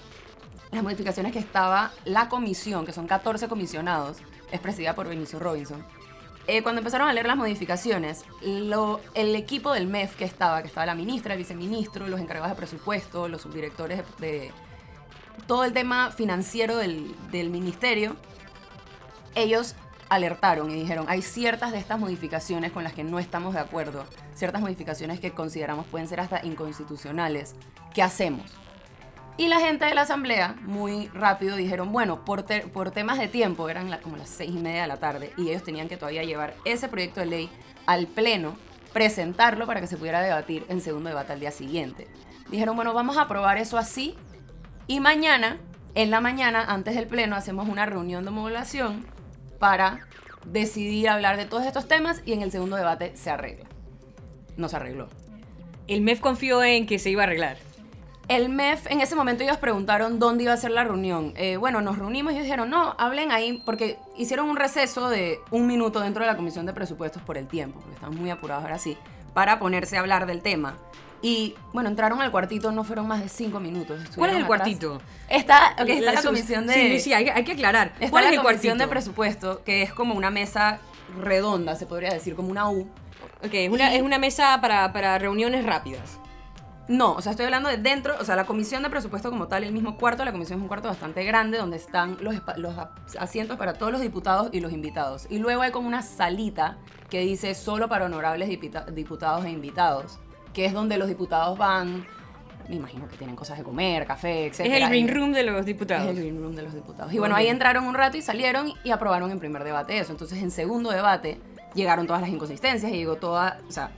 las 0.70 0.82
modificaciones 0.82 1.32
que 1.32 1.38
estaba 1.38 1.92
la 2.04 2.28
comisión, 2.28 2.86
que 2.86 2.92
son 2.92 3.06
14 3.06 3.48
comisionados, 3.48 4.18
es 4.50 4.60
presidida 4.60 4.94
por 4.94 5.08
Benicio 5.08 5.38
Robinson. 5.38 5.84
Eh, 6.48 6.62
cuando 6.62 6.80
empezaron 6.80 7.08
a 7.08 7.12
leer 7.12 7.26
las 7.26 7.36
modificaciones, 7.36 8.24
el 8.42 9.36
equipo 9.36 9.72
del 9.72 9.86
MEF 9.86 10.16
que 10.16 10.24
estaba, 10.24 10.60
que 10.62 10.68
estaba 10.68 10.86
la 10.86 10.94
ministra, 10.94 11.34
el 11.34 11.38
viceministro, 11.38 12.08
los 12.08 12.20
encargados 12.20 12.50
de 12.50 12.56
presupuesto, 12.56 13.28
los 13.28 13.42
subdirectores 13.42 14.02
de, 14.18 14.50
todo 15.46 15.64
el 15.64 15.72
tema 15.72 16.10
financiero 16.10 16.76
del, 16.76 17.14
del 17.30 17.50
ministerio, 17.50 18.16
ellos 19.34 19.76
alertaron 20.12 20.70
y 20.70 20.74
dijeron, 20.74 21.06
hay 21.08 21.22
ciertas 21.22 21.72
de 21.72 21.78
estas 21.78 21.98
modificaciones 21.98 22.70
con 22.70 22.84
las 22.84 22.92
que 22.92 23.02
no 23.02 23.18
estamos 23.18 23.54
de 23.54 23.60
acuerdo, 23.60 24.04
ciertas 24.34 24.60
modificaciones 24.60 25.20
que 25.20 25.32
consideramos 25.32 25.86
pueden 25.86 26.06
ser 26.06 26.20
hasta 26.20 26.44
inconstitucionales. 26.44 27.54
¿Qué 27.94 28.02
hacemos? 28.02 28.44
Y 29.38 29.48
la 29.48 29.58
gente 29.58 29.86
de 29.86 29.94
la 29.94 30.02
asamblea 30.02 30.54
muy 30.60 31.08
rápido 31.08 31.56
dijeron, 31.56 31.92
bueno, 31.92 32.26
por, 32.26 32.44
por 32.72 32.90
temas 32.90 33.18
de 33.18 33.28
tiempo, 33.28 33.70
eran 33.70 33.90
como 34.02 34.18
las 34.18 34.28
seis 34.28 34.50
y 34.54 34.58
media 34.58 34.82
de 34.82 34.88
la 34.88 34.98
tarde, 34.98 35.32
y 35.38 35.48
ellos 35.48 35.64
tenían 35.64 35.88
que 35.88 35.96
todavía 35.96 36.24
llevar 36.24 36.54
ese 36.66 36.88
proyecto 36.88 37.20
de 37.20 37.26
ley 37.26 37.50
al 37.86 38.06
pleno, 38.06 38.54
presentarlo 38.92 39.66
para 39.66 39.80
que 39.80 39.86
se 39.86 39.96
pudiera 39.96 40.20
debatir 40.20 40.66
en 40.68 40.82
segundo 40.82 41.08
debate 41.08 41.32
al 41.32 41.40
día 41.40 41.52
siguiente. 41.52 42.06
Dijeron, 42.50 42.76
bueno, 42.76 42.92
vamos 42.92 43.16
a 43.16 43.22
aprobar 43.22 43.56
eso 43.56 43.78
así, 43.78 44.14
y 44.86 45.00
mañana, 45.00 45.56
en 45.94 46.10
la 46.10 46.20
mañana, 46.20 46.66
antes 46.68 46.94
del 46.94 47.06
pleno, 47.06 47.34
hacemos 47.34 47.66
una 47.66 47.86
reunión 47.86 48.26
de 48.26 48.30
modulación 48.30 49.06
para 49.62 50.00
decidir 50.44 51.08
hablar 51.08 51.36
de 51.36 51.44
todos 51.44 51.64
estos 51.64 51.86
temas 51.86 52.20
y 52.26 52.32
en 52.32 52.42
el 52.42 52.50
segundo 52.50 52.74
debate 52.74 53.12
se 53.14 53.30
arregla. 53.30 53.68
No 54.56 54.68
se 54.68 54.74
arregló. 54.74 55.06
El 55.86 56.00
MEF 56.00 56.18
confió 56.18 56.64
en 56.64 56.84
que 56.84 56.98
se 56.98 57.10
iba 57.10 57.22
a 57.22 57.26
arreglar. 57.26 57.58
El 58.28 58.48
MEF, 58.48 58.86
en 58.90 59.00
ese 59.00 59.14
momento 59.14 59.42
ellos 59.42 59.56
preguntaron 59.58 60.18
dónde 60.18 60.44
iba 60.44 60.52
a 60.52 60.56
ser 60.56 60.70
la 60.70 60.84
reunión. 60.84 61.34
Eh, 61.36 61.56
bueno, 61.56 61.80
nos 61.80 61.98
reunimos 61.98 62.32
y 62.32 62.36
ellos 62.36 62.44
dijeron, 62.44 62.70
no, 62.70 62.94
hablen 62.98 63.30
ahí, 63.32 63.62
porque 63.64 63.98
hicieron 64.16 64.48
un 64.48 64.56
receso 64.56 65.08
de 65.10 65.38
un 65.50 65.66
minuto 65.66 66.00
dentro 66.00 66.22
de 66.22 66.28
la 66.30 66.36
Comisión 66.36 66.64
de 66.64 66.72
Presupuestos 66.72 67.20
por 67.22 67.36
el 67.36 67.46
tiempo, 67.48 67.80
porque 67.80 67.94
estaban 67.94 68.16
muy 68.16 68.30
apurados 68.30 68.64
ahora 68.64 68.78
sí. 68.78 68.96
para 69.34 69.58
ponerse 69.58 69.96
a 69.96 70.00
hablar 70.00 70.26
del 70.26 70.40
tema. 70.40 70.78
Y 71.20 71.54
bueno, 71.72 71.88
entraron 71.88 72.20
al 72.22 72.30
cuartito, 72.30 72.72
no 72.72 72.84
fueron 72.84 73.06
más 73.06 73.20
de 73.22 73.28
cinco 73.28 73.60
minutos. 73.60 74.00
¿Cuál 74.16 74.30
es 74.30 74.36
el 74.36 74.42
atrás. 74.44 74.58
cuartito? 74.60 75.00
Está, 75.28 75.76
ok, 75.80 75.88
está 75.88 76.12
la, 76.12 76.22
comisión 76.22 76.66
de... 76.66 76.74
Sí, 76.74 77.00
sí, 77.00 77.12
hay, 77.12 77.28
hay 77.28 77.44
que 77.44 77.52
aclarar. 77.52 77.92
Está 78.00 78.10
¿Cuál 78.10 78.24
la 78.24 78.30
es 78.30 78.36
el 78.36 78.42
comisión 78.42 78.78
cuartito? 78.78 78.84
de 78.84 78.88
presupuesto, 78.88 79.62
que 79.64 79.82
es 79.82 79.92
como 79.92 80.14
una 80.14 80.30
mesa 80.30 80.80
redonda, 81.20 81.76
se 81.76 81.86
podría 81.86 82.12
decir, 82.12 82.34
como 82.34 82.48
una 82.48 82.68
U. 82.70 82.88
Ok, 83.44 83.50
es 83.52 83.70
una, 83.70 83.92
Y- 83.92 83.96
es 83.96 84.02
una 84.02 84.18
mesa 84.18 84.58
para, 84.60 84.92
para 84.92 85.18
reuniones 85.18 85.64
rápidas. 85.64 86.18
No, 86.92 87.14
o 87.14 87.22
sea, 87.22 87.30
estoy 87.32 87.46
hablando 87.46 87.70
de 87.70 87.78
dentro, 87.78 88.14
o 88.20 88.24
sea, 88.24 88.36
la 88.36 88.44
comisión 88.44 88.82
de 88.82 88.90
presupuesto 88.90 89.30
como 89.30 89.48
tal, 89.48 89.64
el 89.64 89.72
mismo 89.72 89.96
cuarto, 89.96 90.26
la 90.26 90.32
comisión 90.32 90.58
es 90.58 90.62
un 90.62 90.68
cuarto 90.68 90.88
bastante 90.88 91.24
grande 91.24 91.56
donde 91.56 91.78
están 91.78 92.18
los, 92.20 92.34
asientos 93.18 93.56
para 93.56 93.72
todos 93.72 93.92
los 93.92 94.02
diputados 94.02 94.50
y 94.52 94.60
los 94.60 94.72
invitados. 94.72 95.26
Y 95.30 95.38
luego 95.38 95.62
hay 95.62 95.70
como 95.70 95.88
una 95.88 96.02
salita 96.02 96.76
que 97.08 97.20
dice 97.20 97.54
solo 97.54 97.88
para 97.88 98.04
honorables 98.04 98.50
dipita- 98.50 98.84
diputados 98.84 99.46
e 99.46 99.50
invitados, 99.50 100.18
que 100.52 100.66
es 100.66 100.74
donde 100.74 100.98
los 100.98 101.08
diputados 101.08 101.56
van, 101.56 102.06
me 102.68 102.76
imagino 102.76 103.08
que 103.08 103.16
tienen 103.16 103.36
cosas 103.36 103.56
de 103.56 103.64
comer, 103.64 104.06
café, 104.06 104.48
etc. 104.48 104.60
Es 104.60 104.82
el 104.82 104.88
green 104.90 105.08
room 105.08 105.32
de 105.32 105.44
los 105.44 105.64
diputados. 105.64 106.04
Es 106.04 106.10
el 106.10 106.16
green 106.16 106.42
room 106.42 106.54
de 106.54 106.62
los 106.62 106.74
diputados. 106.74 107.10
Y 107.10 107.18
bueno, 107.18 107.34
ahí 107.34 107.48
entraron 107.48 107.86
un 107.86 107.94
rato 107.94 108.18
y 108.18 108.22
salieron 108.22 108.70
y 108.84 108.90
aprobaron 108.90 109.30
en 109.30 109.38
primer 109.38 109.64
debate 109.64 109.96
eso. 109.96 110.12
Entonces, 110.12 110.42
en 110.42 110.50
segundo 110.50 110.90
debate 110.90 111.40
llegaron 111.74 112.06
todas 112.06 112.20
las 112.20 112.30
inconsistencias 112.30 112.92
y 112.92 112.96
llegó 112.96 113.16
toda, 113.16 113.60
o 113.66 113.72
sea, 113.72 113.92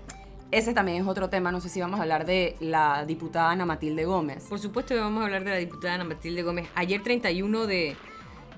ese 0.54 0.73
también 0.73 1.02
es 1.02 1.08
otro 1.08 1.28
tema, 1.28 1.50
no 1.50 1.61
sé 1.61 1.68
si 1.68 1.80
vamos 1.80 1.99
a 1.99 2.02
hablar 2.02 2.25
de 2.25 2.56
la 2.61 3.04
diputada 3.04 3.50
Ana 3.50 3.66
Matilde 3.66 4.04
Gómez. 4.04 4.44
Por 4.49 4.61
supuesto 4.61 4.94
que 4.94 5.00
vamos 5.00 5.23
a 5.23 5.26
hablar 5.26 5.44
de 5.44 5.50
la 5.50 5.56
diputada 5.56 5.94
Ana 5.94 6.04
Matilde 6.04 6.42
Gómez. 6.42 6.68
Ayer 6.75 7.02
31 7.02 7.66
de, 7.66 7.96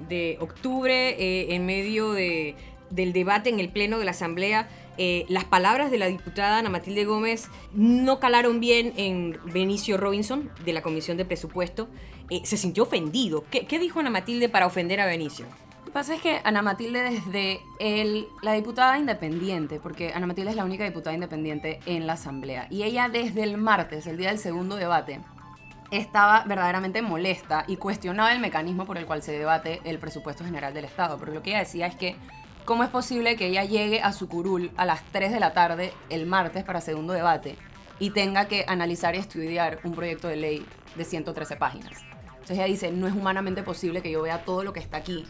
de 0.09 0.37
octubre, 0.41 1.11
eh, 1.19 1.55
en 1.55 1.65
medio 1.65 2.13
de, 2.13 2.55
del 2.91 3.13
debate 3.13 3.49
en 3.49 3.61
el 3.61 3.71
Pleno 3.71 3.99
de 3.99 4.05
la 4.05 4.11
Asamblea, 4.11 4.69
eh, 4.99 5.25
las 5.29 5.45
palabras 5.45 5.91
de 5.91 5.99
la 5.99 6.07
diputada 6.07 6.59
Ana 6.59 6.69
Matilde 6.69 7.05
Gómez 7.05 7.49
no 7.73 8.21
calaron 8.21 8.61
bien 8.61 8.93
en 8.97 9.39
Benicio 9.53 9.97
Robinson, 9.97 10.51
de 10.65 10.73
la 10.75 10.83
Comisión 10.83 11.17
de 11.17 11.25
Presupuesto. 11.25 11.89
Eh, 12.29 12.43
se 12.45 12.59
sintió 12.59 12.83
ofendido. 12.83 13.45
¿Qué, 13.51 13.67
qué 13.67 13.79
dijo 13.79 14.01
Ana 14.01 14.11
Matilde 14.11 14.49
para 14.49 14.67
ofender 14.67 15.01
a 15.01 15.07
Benicio? 15.07 15.47
Pasa 15.97 16.15
es 16.15 16.21
que 16.21 16.43
Ana 16.45 16.61
Matilde 16.61 17.01
desde 17.01 17.63
el, 17.79 18.29
la 18.43 18.53
diputada 18.53 18.99
independiente, 18.99 19.81
porque 19.81 20.13
Ana 20.13 20.27
Matilde 20.27 20.51
es 20.51 20.57
la 20.57 20.67
única 20.67 20.85
diputada 20.85 21.15
independiente 21.15 21.81
en 21.87 22.07
la 22.07 22.13
Asamblea, 22.13 22.67
y 22.69 22.83
ella 22.83 23.09
desde 23.09 23.43
el 23.43 23.57
martes, 23.57 24.07
el 24.07 24.19
día 24.19 24.29
del 24.29 24.39
segundo 24.39 24.77
debate, 24.77 25.21
estaba 25.91 26.45
verdaderamente 26.45 27.01
molesta 27.01 27.65
y 27.67 27.79
cuestionaba 27.79 28.31
el 28.35 28.41
mecanismo 28.41 28.85
por 28.85 28.99
el 28.99 29.07
cual 29.07 29.23
se 29.23 29.33
debate 29.33 29.81
el 29.85 29.99
presupuesto 29.99 30.45
general 30.45 30.75
del 30.75 30.85
Estado. 30.85 31.17
Porque 31.17 31.35
lo 31.35 31.43
que 31.43 31.49
ella 31.49 31.61
decía 31.61 31.87
es 31.87 31.97
que, 31.97 32.15
¿cómo 32.67 32.85
es 32.85 32.91
posible 32.91 33.37
que 33.37 33.47
ella 33.47 33.65
llegue 33.65 34.03
a 34.03 34.13
su 34.13 34.29
curul 34.29 34.73
a 34.77 34.85
las 34.85 35.03
3 35.13 35.33
de 35.33 35.41
la 35.41 35.55
tarde 35.55 35.95
el 36.11 36.27
martes 36.27 36.63
para 36.63 36.83
segundo 36.83 37.15
debate 37.15 37.57
y 37.99 38.11
tenga 38.11 38.49
que 38.49 38.67
analizar 38.69 39.15
y 39.15 39.19
estudiar 39.19 39.79
un 39.83 39.95
proyecto 39.95 40.29
de 40.29 40.37
ley 40.37 40.67
de 40.95 41.05
113 41.07 41.57
páginas? 41.57 41.93
Entonces 42.47 42.59
ella 42.59 42.67
dice, 42.67 42.93
no 42.93 43.09
es 43.09 43.15
humanamente 43.15 43.63
posible 43.63 44.03
que 44.03 44.11
yo 44.11 44.21
vea 44.21 44.45
todo 44.45 44.63
lo 44.63 44.75
que 44.75 44.79
está 44.79 44.99
aquí, 44.99 45.25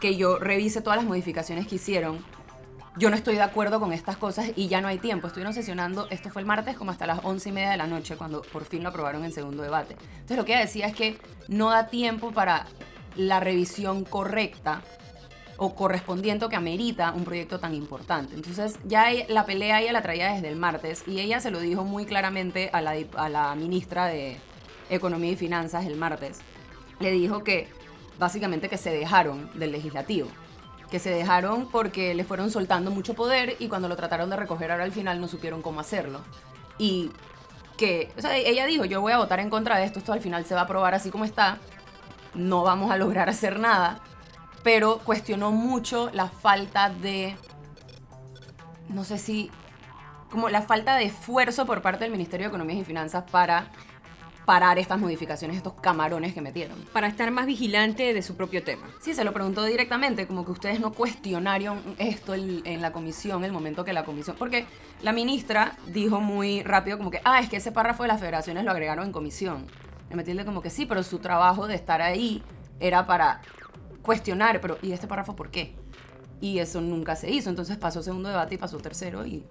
que 0.00 0.16
yo 0.16 0.38
revise 0.38 0.80
todas 0.80 0.98
las 0.98 1.06
modificaciones 1.06 1.66
que 1.66 1.76
hicieron. 1.76 2.24
Yo 2.96 3.10
no 3.10 3.16
estoy 3.16 3.36
de 3.36 3.42
acuerdo 3.42 3.78
con 3.78 3.92
estas 3.92 4.16
cosas 4.16 4.50
y 4.56 4.66
ya 4.68 4.80
no 4.80 4.88
hay 4.88 4.98
tiempo. 4.98 5.28
Estuvieron 5.28 5.54
sesionando, 5.54 6.08
esto 6.10 6.30
fue 6.30 6.42
el 6.42 6.46
martes, 6.46 6.76
como 6.76 6.90
hasta 6.90 7.06
las 7.06 7.24
once 7.24 7.48
y 7.48 7.52
media 7.52 7.70
de 7.70 7.76
la 7.76 7.86
noche, 7.86 8.16
cuando 8.16 8.42
por 8.42 8.64
fin 8.64 8.82
lo 8.82 8.88
aprobaron 8.88 9.24
en 9.24 9.32
segundo 9.32 9.62
debate. 9.62 9.96
Entonces 10.14 10.36
lo 10.36 10.44
que 10.44 10.52
ella 10.52 10.62
decía 10.62 10.86
es 10.86 10.94
que 10.94 11.18
no 11.46 11.70
da 11.70 11.86
tiempo 11.86 12.32
para 12.32 12.66
la 13.14 13.40
revisión 13.40 14.04
correcta 14.04 14.82
o 15.58 15.74
correspondiente 15.74 16.48
que 16.48 16.56
amerita 16.56 17.12
un 17.12 17.24
proyecto 17.24 17.58
tan 17.58 17.74
importante. 17.74 18.34
Entonces 18.34 18.78
ya 18.84 19.08
la 19.28 19.44
pelea 19.44 19.80
ella 19.80 19.92
la 19.92 20.02
traía 20.02 20.32
desde 20.32 20.48
el 20.48 20.56
martes 20.56 21.02
y 21.06 21.20
ella 21.20 21.40
se 21.40 21.50
lo 21.50 21.60
dijo 21.60 21.84
muy 21.84 22.06
claramente 22.06 22.70
a 22.72 22.80
la, 22.80 22.94
a 23.16 23.28
la 23.28 23.54
ministra 23.54 24.06
de 24.06 24.38
Economía 24.88 25.32
y 25.32 25.36
Finanzas 25.36 25.84
el 25.84 25.96
martes. 25.96 26.38
Le 27.00 27.10
dijo 27.10 27.44
que 27.44 27.68
básicamente 28.18 28.68
que 28.68 28.78
se 28.78 28.90
dejaron 28.90 29.50
del 29.58 29.72
legislativo, 29.72 30.28
que 30.90 30.98
se 30.98 31.10
dejaron 31.10 31.68
porque 31.70 32.14
le 32.14 32.24
fueron 32.24 32.50
soltando 32.50 32.90
mucho 32.90 33.14
poder 33.14 33.56
y 33.58 33.68
cuando 33.68 33.88
lo 33.88 33.96
trataron 33.96 34.30
de 34.30 34.36
recoger 34.36 34.70
ahora 34.70 34.84
al 34.84 34.92
final 34.92 35.20
no 35.20 35.28
supieron 35.28 35.62
cómo 35.62 35.80
hacerlo. 35.80 36.20
Y 36.78 37.10
que, 37.76 38.10
o 38.18 38.20
sea, 38.20 38.36
ella 38.36 38.66
dijo, 38.66 38.84
yo 38.84 39.00
voy 39.00 39.12
a 39.12 39.18
votar 39.18 39.40
en 39.40 39.50
contra 39.50 39.76
de 39.78 39.84
esto, 39.84 40.00
esto 40.00 40.12
al 40.12 40.20
final 40.20 40.44
se 40.44 40.54
va 40.54 40.62
a 40.62 40.64
aprobar 40.64 40.94
así 40.94 41.10
como 41.10 41.24
está, 41.24 41.58
no 42.34 42.62
vamos 42.62 42.90
a 42.90 42.96
lograr 42.96 43.28
hacer 43.28 43.58
nada, 43.58 44.00
pero 44.62 44.98
cuestionó 44.98 45.52
mucho 45.52 46.10
la 46.12 46.28
falta 46.28 46.90
de, 46.90 47.36
no 48.88 49.04
sé 49.04 49.18
si, 49.18 49.50
como 50.30 50.48
la 50.48 50.62
falta 50.62 50.96
de 50.96 51.04
esfuerzo 51.04 51.66
por 51.66 51.80
parte 51.80 52.04
del 52.04 52.12
Ministerio 52.12 52.46
de 52.46 52.48
Economía 52.48 52.80
y 52.80 52.84
Finanzas 52.84 53.24
para 53.30 53.70
parar 54.48 54.78
estas 54.78 54.98
modificaciones, 54.98 55.58
estos 55.58 55.74
camarones 55.74 56.32
que 56.32 56.40
metieron. 56.40 56.78
Para 56.94 57.06
estar 57.06 57.30
más 57.30 57.44
vigilante 57.44 58.14
de 58.14 58.22
su 58.22 58.34
propio 58.34 58.64
tema. 58.64 58.88
Sí, 58.98 59.12
se 59.12 59.22
lo 59.22 59.34
preguntó 59.34 59.62
directamente, 59.62 60.26
como 60.26 60.46
que 60.46 60.52
ustedes 60.52 60.80
no 60.80 60.94
cuestionaron 60.94 61.82
esto 61.98 62.32
en, 62.32 62.62
en 62.64 62.80
la 62.80 62.90
comisión, 62.90 63.44
el 63.44 63.52
momento 63.52 63.84
que 63.84 63.92
la 63.92 64.06
comisión... 64.06 64.36
Porque 64.38 64.64
la 65.02 65.12
ministra 65.12 65.76
dijo 65.88 66.22
muy 66.22 66.62
rápido 66.62 66.96
como 66.96 67.10
que, 67.10 67.20
ah, 67.24 67.40
es 67.40 67.50
que 67.50 67.58
ese 67.58 67.72
párrafo 67.72 68.04
de 68.04 68.08
las 68.08 68.20
federaciones 68.20 68.64
lo 68.64 68.70
agregaron 68.70 69.04
en 69.04 69.12
comisión. 69.12 69.66
Le 70.08 70.16
metíle 70.16 70.46
como 70.46 70.62
que 70.62 70.70
sí, 70.70 70.86
pero 70.86 71.02
su 71.02 71.18
trabajo 71.18 71.66
de 71.66 71.74
estar 71.74 72.00
ahí 72.00 72.42
era 72.80 73.06
para 73.06 73.42
cuestionar, 74.00 74.62
pero 74.62 74.78
¿y 74.80 74.92
este 74.92 75.06
párrafo 75.06 75.36
por 75.36 75.50
qué? 75.50 75.74
Y 76.40 76.60
eso 76.60 76.80
nunca 76.80 77.16
se 77.16 77.30
hizo, 77.30 77.50
entonces 77.50 77.76
pasó 77.76 78.02
segundo 78.02 78.30
debate 78.30 78.54
y 78.54 78.58
pasó 78.58 78.78
tercero 78.78 79.26
y... 79.26 79.44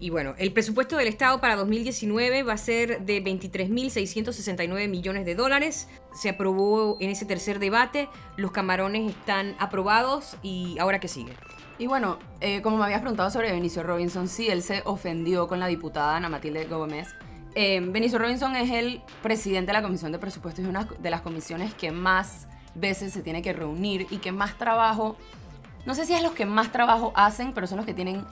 Y 0.00 0.10
bueno, 0.10 0.34
el 0.38 0.52
presupuesto 0.52 0.96
del 0.96 1.06
Estado 1.06 1.40
para 1.40 1.56
2019 1.56 2.42
va 2.42 2.54
a 2.54 2.58
ser 2.58 3.02
de 3.02 3.22
23.669 3.22 4.88
millones 4.88 5.24
de 5.24 5.34
dólares. 5.34 5.88
Se 6.12 6.30
aprobó 6.30 6.96
en 7.00 7.10
ese 7.10 7.24
tercer 7.24 7.58
debate, 7.58 8.08
los 8.36 8.50
camarones 8.50 9.08
están 9.10 9.54
aprobados 9.58 10.36
y 10.42 10.76
ahora 10.78 10.98
qué 10.98 11.08
sigue. 11.08 11.32
Y 11.78 11.86
bueno, 11.86 12.18
eh, 12.40 12.60
como 12.62 12.76
me 12.76 12.84
habías 12.84 13.00
preguntado 13.00 13.30
sobre 13.30 13.52
Benicio 13.52 13.82
Robinson, 13.82 14.28
sí, 14.28 14.48
él 14.48 14.62
se 14.62 14.82
ofendió 14.84 15.48
con 15.48 15.60
la 15.60 15.66
diputada 15.66 16.16
Ana 16.16 16.28
Matilde 16.28 16.64
Gómez. 16.66 17.08
Eh, 17.54 17.80
Benicio 17.80 18.18
Robinson 18.18 18.56
es 18.56 18.70
el 18.70 19.00
presidente 19.22 19.68
de 19.68 19.74
la 19.74 19.82
Comisión 19.82 20.10
de 20.10 20.18
Presupuestos 20.18 20.64
y 20.64 20.68
una 20.68 20.84
de 20.84 21.10
las 21.10 21.20
comisiones 21.20 21.72
que 21.74 21.92
más 21.92 22.48
veces 22.74 23.12
se 23.12 23.22
tiene 23.22 23.42
que 23.42 23.52
reunir 23.52 24.08
y 24.10 24.18
que 24.18 24.32
más 24.32 24.58
trabajo, 24.58 25.16
no 25.86 25.94
sé 25.94 26.06
si 26.06 26.14
es 26.14 26.22
los 26.22 26.32
que 26.32 26.46
más 26.46 26.72
trabajo 26.72 27.12
hacen, 27.14 27.52
pero 27.54 27.68
son 27.68 27.76
los 27.76 27.86
que 27.86 27.94
tienen 27.94 28.24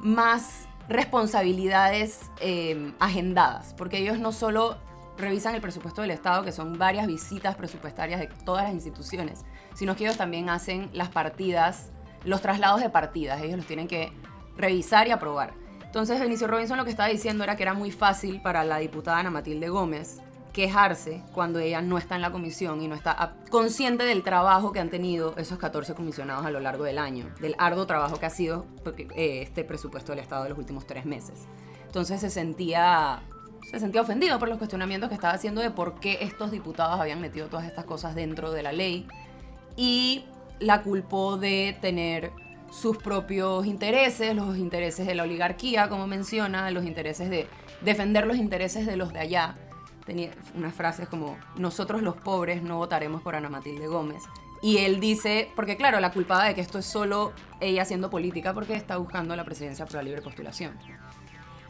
más 0.00 0.66
responsabilidades 0.88 2.30
eh, 2.40 2.92
agendadas, 2.98 3.74
porque 3.74 3.98
ellos 3.98 4.18
no 4.18 4.32
solo 4.32 4.76
revisan 5.16 5.54
el 5.54 5.60
presupuesto 5.60 6.02
del 6.02 6.10
Estado, 6.10 6.44
que 6.44 6.52
son 6.52 6.78
varias 6.78 7.06
visitas 7.06 7.56
presupuestarias 7.56 8.20
de 8.20 8.26
todas 8.44 8.64
las 8.64 8.74
instituciones, 8.74 9.44
sino 9.74 9.96
que 9.96 10.04
ellos 10.04 10.16
también 10.16 10.48
hacen 10.48 10.90
las 10.92 11.08
partidas, 11.08 11.90
los 12.24 12.40
traslados 12.40 12.80
de 12.80 12.90
partidas, 12.90 13.40
ellos 13.42 13.58
los 13.58 13.66
tienen 13.66 13.88
que 13.88 14.12
revisar 14.56 15.06
y 15.08 15.12
aprobar. 15.12 15.54
Entonces 15.84 16.18
Benicio 16.18 16.48
Robinson 16.48 16.76
lo 16.76 16.84
que 16.84 16.90
estaba 16.90 17.08
diciendo 17.08 17.44
era 17.44 17.54
que 17.54 17.62
era 17.62 17.74
muy 17.74 17.92
fácil 17.92 18.42
para 18.42 18.64
la 18.64 18.78
diputada 18.78 19.18
Ana 19.18 19.30
Matilde 19.30 19.68
Gómez 19.68 20.20
quejarse 20.54 21.20
cuando 21.34 21.58
ella 21.58 21.82
no 21.82 21.98
está 21.98 22.14
en 22.14 22.22
la 22.22 22.30
comisión 22.30 22.80
y 22.80 22.88
no 22.88 22.94
está 22.94 23.34
consciente 23.50 24.04
del 24.04 24.22
trabajo 24.22 24.72
que 24.72 24.78
han 24.78 24.88
tenido 24.88 25.34
esos 25.36 25.58
14 25.58 25.94
comisionados 25.94 26.46
a 26.46 26.50
lo 26.50 26.60
largo 26.60 26.84
del 26.84 26.98
año, 26.98 27.28
del 27.40 27.56
arduo 27.58 27.86
trabajo 27.86 28.18
que 28.18 28.26
ha 28.26 28.30
sido 28.30 28.64
eh, 28.96 29.42
este 29.42 29.64
presupuesto 29.64 30.12
del 30.12 30.20
Estado 30.20 30.44
de 30.44 30.50
los 30.50 30.58
últimos 30.58 30.86
tres 30.86 31.04
meses. 31.04 31.40
Entonces 31.86 32.20
se 32.20 32.30
sentía, 32.30 33.22
se 33.68 33.80
sentía 33.80 34.00
ofendido 34.00 34.38
por 34.38 34.48
los 34.48 34.58
cuestionamientos 34.58 35.08
que 35.08 35.16
estaba 35.16 35.34
haciendo 35.34 35.60
de 35.60 35.70
por 35.70 35.98
qué 35.98 36.18
estos 36.22 36.52
diputados 36.52 37.00
habían 37.00 37.20
metido 37.20 37.48
todas 37.48 37.66
estas 37.66 37.84
cosas 37.84 38.14
dentro 38.14 38.52
de 38.52 38.62
la 38.62 38.72
ley 38.72 39.08
y 39.76 40.24
la 40.60 40.82
culpó 40.82 41.36
de 41.36 41.76
tener 41.80 42.30
sus 42.70 42.96
propios 42.96 43.66
intereses, 43.66 44.34
los 44.36 44.56
intereses 44.56 45.04
de 45.06 45.16
la 45.16 45.24
oligarquía, 45.24 45.88
como 45.88 46.06
menciona, 46.06 46.70
los 46.70 46.84
intereses 46.84 47.28
de 47.28 47.48
defender 47.80 48.26
los 48.26 48.36
intereses 48.36 48.86
de 48.86 48.96
los 48.96 49.12
de 49.12 49.18
allá. 49.18 49.56
Tenía 50.06 50.30
unas 50.54 50.74
frases 50.74 51.08
como, 51.08 51.38
nosotros 51.56 52.02
los 52.02 52.16
pobres 52.16 52.62
no 52.62 52.76
votaremos 52.76 53.22
por 53.22 53.34
Ana 53.34 53.48
Matilde 53.48 53.86
Gómez. 53.86 54.22
Y 54.60 54.78
él 54.78 55.00
dice, 55.00 55.50
porque 55.56 55.76
claro, 55.76 56.00
la 56.00 56.10
culpada 56.10 56.44
de 56.44 56.54
que 56.54 56.60
esto 56.60 56.78
es 56.78 56.86
solo 56.86 57.32
ella 57.60 57.82
haciendo 57.82 58.08
política 58.08 58.54
porque 58.54 58.74
está 58.74 58.96
buscando 58.96 59.36
la 59.36 59.44
presidencia 59.44 59.84
por 59.84 59.96
la 59.96 60.02
libre 60.02 60.22
postulación. 60.22 60.72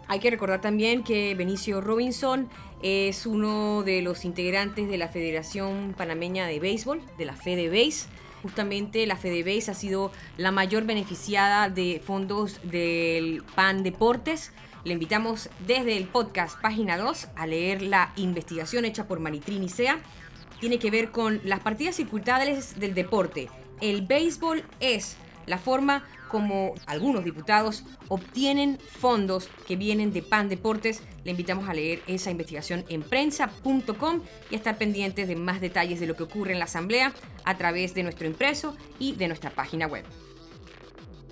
Hay 0.06 0.20
que 0.20 0.30
recordar 0.30 0.60
también 0.60 1.02
que 1.02 1.34
Benicio 1.34 1.80
Robinson 1.80 2.48
es 2.82 3.26
uno 3.26 3.82
de 3.82 4.02
los 4.02 4.24
integrantes 4.24 4.88
de 4.88 4.98
la 4.98 5.08
Federación 5.08 5.94
Panameña 5.96 6.46
de 6.46 6.60
Béisbol, 6.60 7.00
de 7.16 7.24
la 7.24 7.34
FedeBase. 7.34 8.06
Justamente 8.42 9.06
la 9.06 9.16
FedeBase 9.16 9.70
ha 9.70 9.74
sido 9.74 10.12
la 10.36 10.50
mayor 10.50 10.84
beneficiada 10.84 11.70
de 11.70 12.02
fondos 12.04 12.60
del 12.62 13.42
PAN 13.54 13.82
Deportes. 13.82 14.52
Le 14.84 14.92
invitamos 14.92 15.48
desde 15.66 15.96
el 15.96 16.06
podcast 16.06 16.60
Página 16.60 16.98
2 16.98 17.28
a 17.36 17.46
leer 17.46 17.80
la 17.80 18.12
investigación 18.16 18.84
hecha 18.84 19.08
por 19.08 19.18
Maritrini 19.18 19.70
Sea. 19.70 19.98
Tiene 20.60 20.78
que 20.78 20.90
ver 20.90 21.10
con 21.10 21.40
las 21.42 21.60
partidas 21.60 21.96
circuitales 21.96 22.78
del 22.78 22.92
deporte. 22.92 23.48
El 23.80 24.02
béisbol 24.02 24.62
es 24.80 25.16
la 25.46 25.56
forma 25.56 26.04
como 26.28 26.74
algunos 26.86 27.24
diputados 27.24 27.84
obtienen 28.08 28.78
fondos 28.78 29.48
que 29.66 29.76
vienen 29.76 30.12
de 30.12 30.20
PAN 30.20 30.50
Deportes. 30.50 31.02
Le 31.24 31.30
invitamos 31.30 31.66
a 31.68 31.74
leer 31.74 32.02
esa 32.06 32.30
investigación 32.30 32.84
en 32.90 33.02
prensa.com 33.02 34.20
y 34.50 34.54
a 34.54 34.58
estar 34.58 34.76
pendientes 34.76 35.28
de 35.28 35.36
más 35.36 35.62
detalles 35.62 35.98
de 35.98 36.06
lo 36.06 36.16
que 36.16 36.24
ocurre 36.24 36.52
en 36.52 36.58
la 36.58 36.66
Asamblea 36.66 37.14
a 37.44 37.56
través 37.56 37.94
de 37.94 38.02
nuestro 38.02 38.26
impreso 38.26 38.76
y 38.98 39.14
de 39.14 39.28
nuestra 39.28 39.50
página 39.50 39.86
web. 39.86 40.04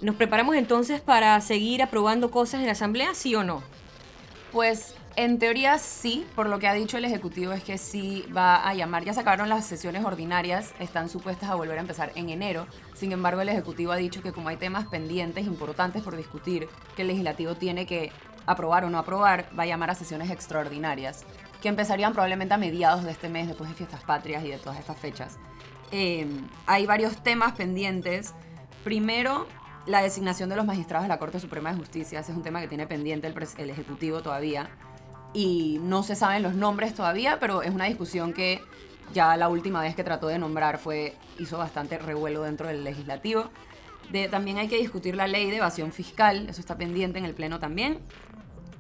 ¿Nos 0.03 0.17
preparamos 0.17 0.57
entonces 0.57 1.01
para 1.01 1.41
seguir 1.41 1.81
aprobando 1.81 2.33
cosas 2.33 2.59
en 2.59 2.67
la 2.67 2.73
Asamblea, 2.73 3.15
sí 3.15 3.37
o 3.37 3.45
no? 3.45 3.63
Pues 4.51 4.97
en 5.15 5.39
teoría 5.39 5.79
sí, 5.79 6.27
por 6.35 6.49
lo 6.49 6.59
que 6.59 6.67
ha 6.67 6.75
dicho 6.75 6.99
el 6.99 7.05
Ejecutivo 7.05 7.53
es 7.53 7.63
que 7.63 7.79
sí 7.79 8.27
va 8.37 8.69
a 8.69 8.75
llamar. 8.75 9.05
Ya 9.05 9.15
se 9.15 9.21
acabaron 9.21 9.49
las 9.49 9.65
sesiones 9.65 10.05
ordinarias, 10.05 10.75
están 10.81 11.09
supuestas 11.09 11.51
a 11.51 11.55
volver 11.55 11.79
a 11.79 11.83
empezar 11.83 12.11
en 12.17 12.31
enero. 12.31 12.67
Sin 12.95 13.13
embargo, 13.13 13.43
el 13.43 13.49
Ejecutivo 13.49 13.93
ha 13.93 13.97
dicho 13.97 14.23
que 14.23 14.33
como 14.33 14.49
hay 14.49 14.57
temas 14.57 14.89
pendientes 14.89 15.47
importantes 15.47 16.03
por 16.03 16.17
discutir, 16.17 16.69
que 16.97 17.03
el 17.03 17.09
legislativo 17.09 17.55
tiene 17.55 17.87
que 17.87 18.11
aprobar 18.45 18.85
o 18.85 18.91
no 18.91 18.99
aprobar, 18.99 19.51
va 19.57 19.63
a 19.63 19.67
llamar 19.67 19.91
a 19.91 19.95
sesiones 19.95 20.33
extraordinarias, 20.33 21.25
que 21.63 21.69
empezarían 21.69 22.13
probablemente 22.13 22.55
a 22.55 22.59
mediados 22.59 23.05
de 23.05 23.13
este 23.13 23.29
mes, 23.29 23.47
después 23.47 23.71
de 23.71 23.77
fiestas 23.77 24.03
patrias 24.03 24.45
y 24.45 24.49
de 24.49 24.59
todas 24.59 24.81
estas 24.81 24.99
fechas. 24.99 25.39
Eh, 25.93 26.27
hay 26.67 26.87
varios 26.87 27.23
temas 27.23 27.53
pendientes. 27.53 28.35
Primero, 28.83 29.47
la 29.87 30.03
designación 30.03 30.49
de 30.49 30.57
los 30.57 30.65
magistrados 30.65 31.05
de 31.05 31.09
la 31.09 31.19
Corte 31.19 31.41
Suprema 31.41 31.73
de 31.73 31.79
Justicia. 31.79 32.21
Ese 32.21 32.33
es 32.33 32.37
un 32.37 32.43
tema 32.43 32.61
que 32.61 32.69
tiene 32.69 32.87
pendiente 32.87 33.27
el, 33.27 33.71
Ejecutivo 33.71 34.23
todavía 34.23 34.71
y 35.35 35.79
no 35.83 36.03
se 36.03 36.15
saben 36.15 36.43
los 36.43 36.55
nombres 36.55 36.95
todavía, 36.95 37.39
pero 37.41 37.63
es 37.63 37.71
una 37.71 37.87
discusión 37.87 38.33
que 38.33 38.63
ya 39.13 39.37
la 39.37 39.49
última 39.49 39.81
vez 39.81 39.95
que 39.95 40.05
trató 40.05 40.29
de 40.29 40.39
nombrar 40.39 40.79
fue 40.79 41.17
hizo 41.39 41.59
bastante 41.59 41.99
revuelo 41.99 42.43
dentro 42.43 42.69
del 42.69 42.85
legislativo. 42.85 43.51
También 44.31 44.59
hay 44.59 44.69
que 44.69 44.77
discutir 44.77 45.17
la 45.17 45.27
ley 45.27 45.51
de 45.51 45.57
evasión 45.57 45.91
fiscal, 45.91 46.49
eso 46.49 46.61
está 46.61 46.77
pendiente 46.77 47.19
en 47.19 47.25
el 47.25 47.35
Pleno 47.35 47.59
también. 47.59 47.99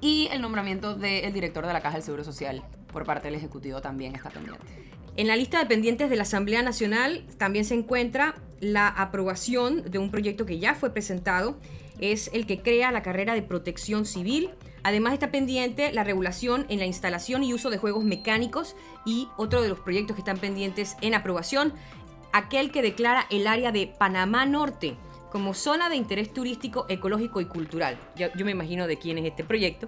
Y 0.00 0.28
el 0.32 0.42
nombramiento 0.42 0.94
del 0.94 1.32
director 1.32 1.66
de 1.66 1.72
la 1.72 1.80
Caja 1.80 1.94
del 1.94 2.02
Seguro 2.02 2.24
Social 2.24 2.62
por 2.92 3.04
parte 3.04 3.28
del 3.28 3.34
Ejecutivo 3.34 3.80
también 3.80 4.14
está 4.14 4.30
pendiente. 4.30 4.62
En 5.16 5.26
la 5.26 5.36
lista 5.36 5.58
de 5.58 5.66
pendientes 5.66 6.08
de 6.08 6.16
la 6.16 6.22
Asamblea 6.22 6.62
Nacional 6.62 7.24
también 7.36 7.64
se 7.64 7.74
encuentra 7.74 8.34
la 8.60 8.88
aprobación 8.88 9.90
de 9.90 9.98
un 9.98 10.10
proyecto 10.10 10.46
que 10.46 10.58
ya 10.58 10.74
fue 10.74 10.90
presentado, 10.90 11.58
es 11.98 12.30
el 12.32 12.46
que 12.46 12.62
crea 12.62 12.90
la 12.92 13.02
carrera 13.02 13.34
de 13.34 13.42
protección 13.42 14.06
civil. 14.06 14.50
Además 14.82 15.12
está 15.12 15.30
pendiente 15.30 15.92
la 15.92 16.02
regulación 16.02 16.66
en 16.68 16.78
la 16.78 16.86
instalación 16.86 17.44
y 17.44 17.52
uso 17.52 17.70
de 17.70 17.78
juegos 17.78 18.04
mecánicos 18.04 18.74
y 19.04 19.28
otro 19.36 19.62
de 19.62 19.68
los 19.68 19.80
proyectos 19.80 20.16
que 20.16 20.22
están 20.22 20.38
pendientes 20.38 20.96
en 21.02 21.14
aprobación, 21.14 21.74
aquel 22.32 22.72
que 22.72 22.82
declara 22.82 23.26
el 23.30 23.46
área 23.46 23.70
de 23.70 23.86
Panamá 23.86 24.46
Norte 24.46 24.96
como 25.32 25.54
zona 25.54 25.88
de 25.88 25.96
interés 25.96 26.30
turístico, 26.34 26.84
ecológico 26.90 27.40
y 27.40 27.46
cultural. 27.46 27.96
Yo, 28.16 28.28
me 28.44 28.50
imagino 28.50 28.86
de 28.86 28.98
quién 28.98 29.16
es 29.16 29.24
este 29.24 29.42
proyecto. 29.44 29.86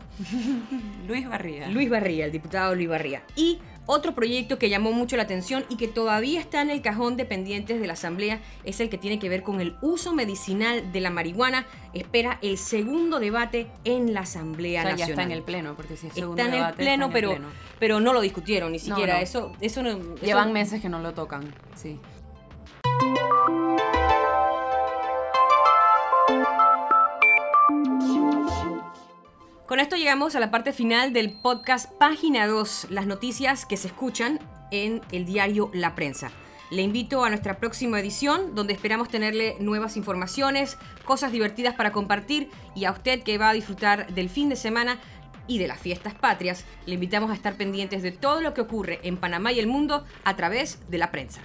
Luis 1.06 1.28
Barría. 1.28 1.68
Luis 1.68 1.90
Barría, 1.90 2.24
el 2.24 2.32
diputado 2.32 2.74
Luis 2.74 2.88
Barría. 2.88 3.22
Y 3.36 3.58
otro 3.84 4.14
proyecto 4.14 4.58
que 4.58 4.70
llamó 4.70 4.92
mucho 4.92 5.18
la 5.18 5.24
atención 5.24 5.66
y 5.68 5.76
que 5.76 5.86
todavía 5.86 6.40
está 6.40 6.62
en 6.62 6.70
el 6.70 6.80
cajón 6.80 7.18
de 7.18 7.26
pendientes 7.26 7.78
de 7.78 7.86
la 7.86 7.92
Asamblea 7.92 8.40
es 8.64 8.80
el 8.80 8.88
que 8.88 8.96
tiene 8.96 9.18
que 9.18 9.28
ver 9.28 9.42
con 9.42 9.60
el 9.60 9.76
uso 9.82 10.14
medicinal 10.14 10.90
de 10.92 11.00
la 11.02 11.10
marihuana. 11.10 11.66
Espera 11.92 12.38
el 12.40 12.56
segundo 12.56 13.20
debate 13.20 13.66
en 13.84 14.14
la 14.14 14.20
Asamblea 14.20 14.80
o 14.80 14.84
sea, 14.84 14.90
Nacional. 14.92 15.08
Ya 15.08 15.12
está 15.12 15.22
en 15.24 15.30
el 15.30 15.42
pleno, 15.42 15.76
porque 15.76 15.98
si 15.98 16.06
es 16.06 16.14
segundo 16.14 16.40
está 16.40 16.46
en 16.46 16.58
debate, 16.58 16.82
el 16.82 16.86
pleno, 16.86 17.04
está 17.04 17.04
en 17.04 17.12
pero, 17.12 17.30
el 17.32 17.36
pleno. 17.36 17.52
pero 17.78 18.00
no 18.00 18.14
lo 18.14 18.22
discutieron 18.22 18.72
ni 18.72 18.78
siquiera. 18.78 19.16
no. 19.16 19.20
Eso, 19.20 19.52
eso 19.60 19.82
no. 19.82 19.98
Llevan 20.22 20.54
meses 20.54 20.80
que 20.80 20.88
no 20.88 21.00
lo 21.00 21.12
tocan, 21.12 21.54
sí. 21.74 22.00
Con 29.74 29.80
esto 29.80 29.96
llegamos 29.96 30.36
a 30.36 30.38
la 30.38 30.52
parte 30.52 30.72
final 30.72 31.12
del 31.12 31.32
podcast 31.32 31.90
Página 31.94 32.46
2, 32.46 32.86
las 32.90 33.08
noticias 33.08 33.66
que 33.66 33.76
se 33.76 33.88
escuchan 33.88 34.38
en 34.70 35.00
el 35.10 35.26
diario 35.26 35.68
La 35.74 35.96
Prensa. 35.96 36.30
Le 36.70 36.82
invito 36.82 37.24
a 37.24 37.28
nuestra 37.28 37.56
próxima 37.56 37.98
edición, 37.98 38.54
donde 38.54 38.72
esperamos 38.72 39.08
tenerle 39.08 39.56
nuevas 39.58 39.96
informaciones, 39.96 40.78
cosas 41.04 41.32
divertidas 41.32 41.74
para 41.74 41.90
compartir 41.90 42.50
y 42.76 42.84
a 42.84 42.92
usted 42.92 43.24
que 43.24 43.36
va 43.36 43.48
a 43.48 43.52
disfrutar 43.52 44.14
del 44.14 44.28
fin 44.28 44.48
de 44.48 44.54
semana 44.54 45.00
y 45.48 45.58
de 45.58 45.66
las 45.66 45.80
fiestas 45.80 46.14
patrias, 46.14 46.64
le 46.86 46.94
invitamos 46.94 47.32
a 47.32 47.34
estar 47.34 47.56
pendientes 47.56 48.04
de 48.04 48.12
todo 48.12 48.40
lo 48.42 48.54
que 48.54 48.60
ocurre 48.60 49.00
en 49.02 49.16
Panamá 49.16 49.50
y 49.50 49.58
el 49.58 49.66
mundo 49.66 50.04
a 50.22 50.36
través 50.36 50.88
de 50.88 50.98
la 50.98 51.10
prensa. 51.10 51.40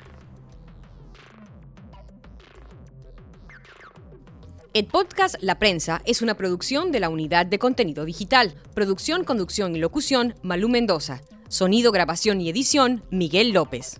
El 4.80 4.86
podcast 4.86 5.36
La 5.42 5.60
Prensa 5.60 6.02
es 6.06 6.22
una 6.22 6.36
producción 6.36 6.94
de 6.94 7.02
la 7.02 7.10
Unidad 7.10 7.46
de 7.46 7.60
Contenido 7.60 8.06
Digital. 8.06 8.56
Producción, 8.74 9.26
conducción 9.26 9.76
y 9.76 9.80
locución, 9.80 10.36
Malú 10.42 10.70
Mendoza. 10.70 11.22
Sonido, 11.50 11.92
grabación 11.92 12.40
y 12.40 12.50
edición, 12.50 13.04
Miguel 13.12 13.50
López. 13.50 14.00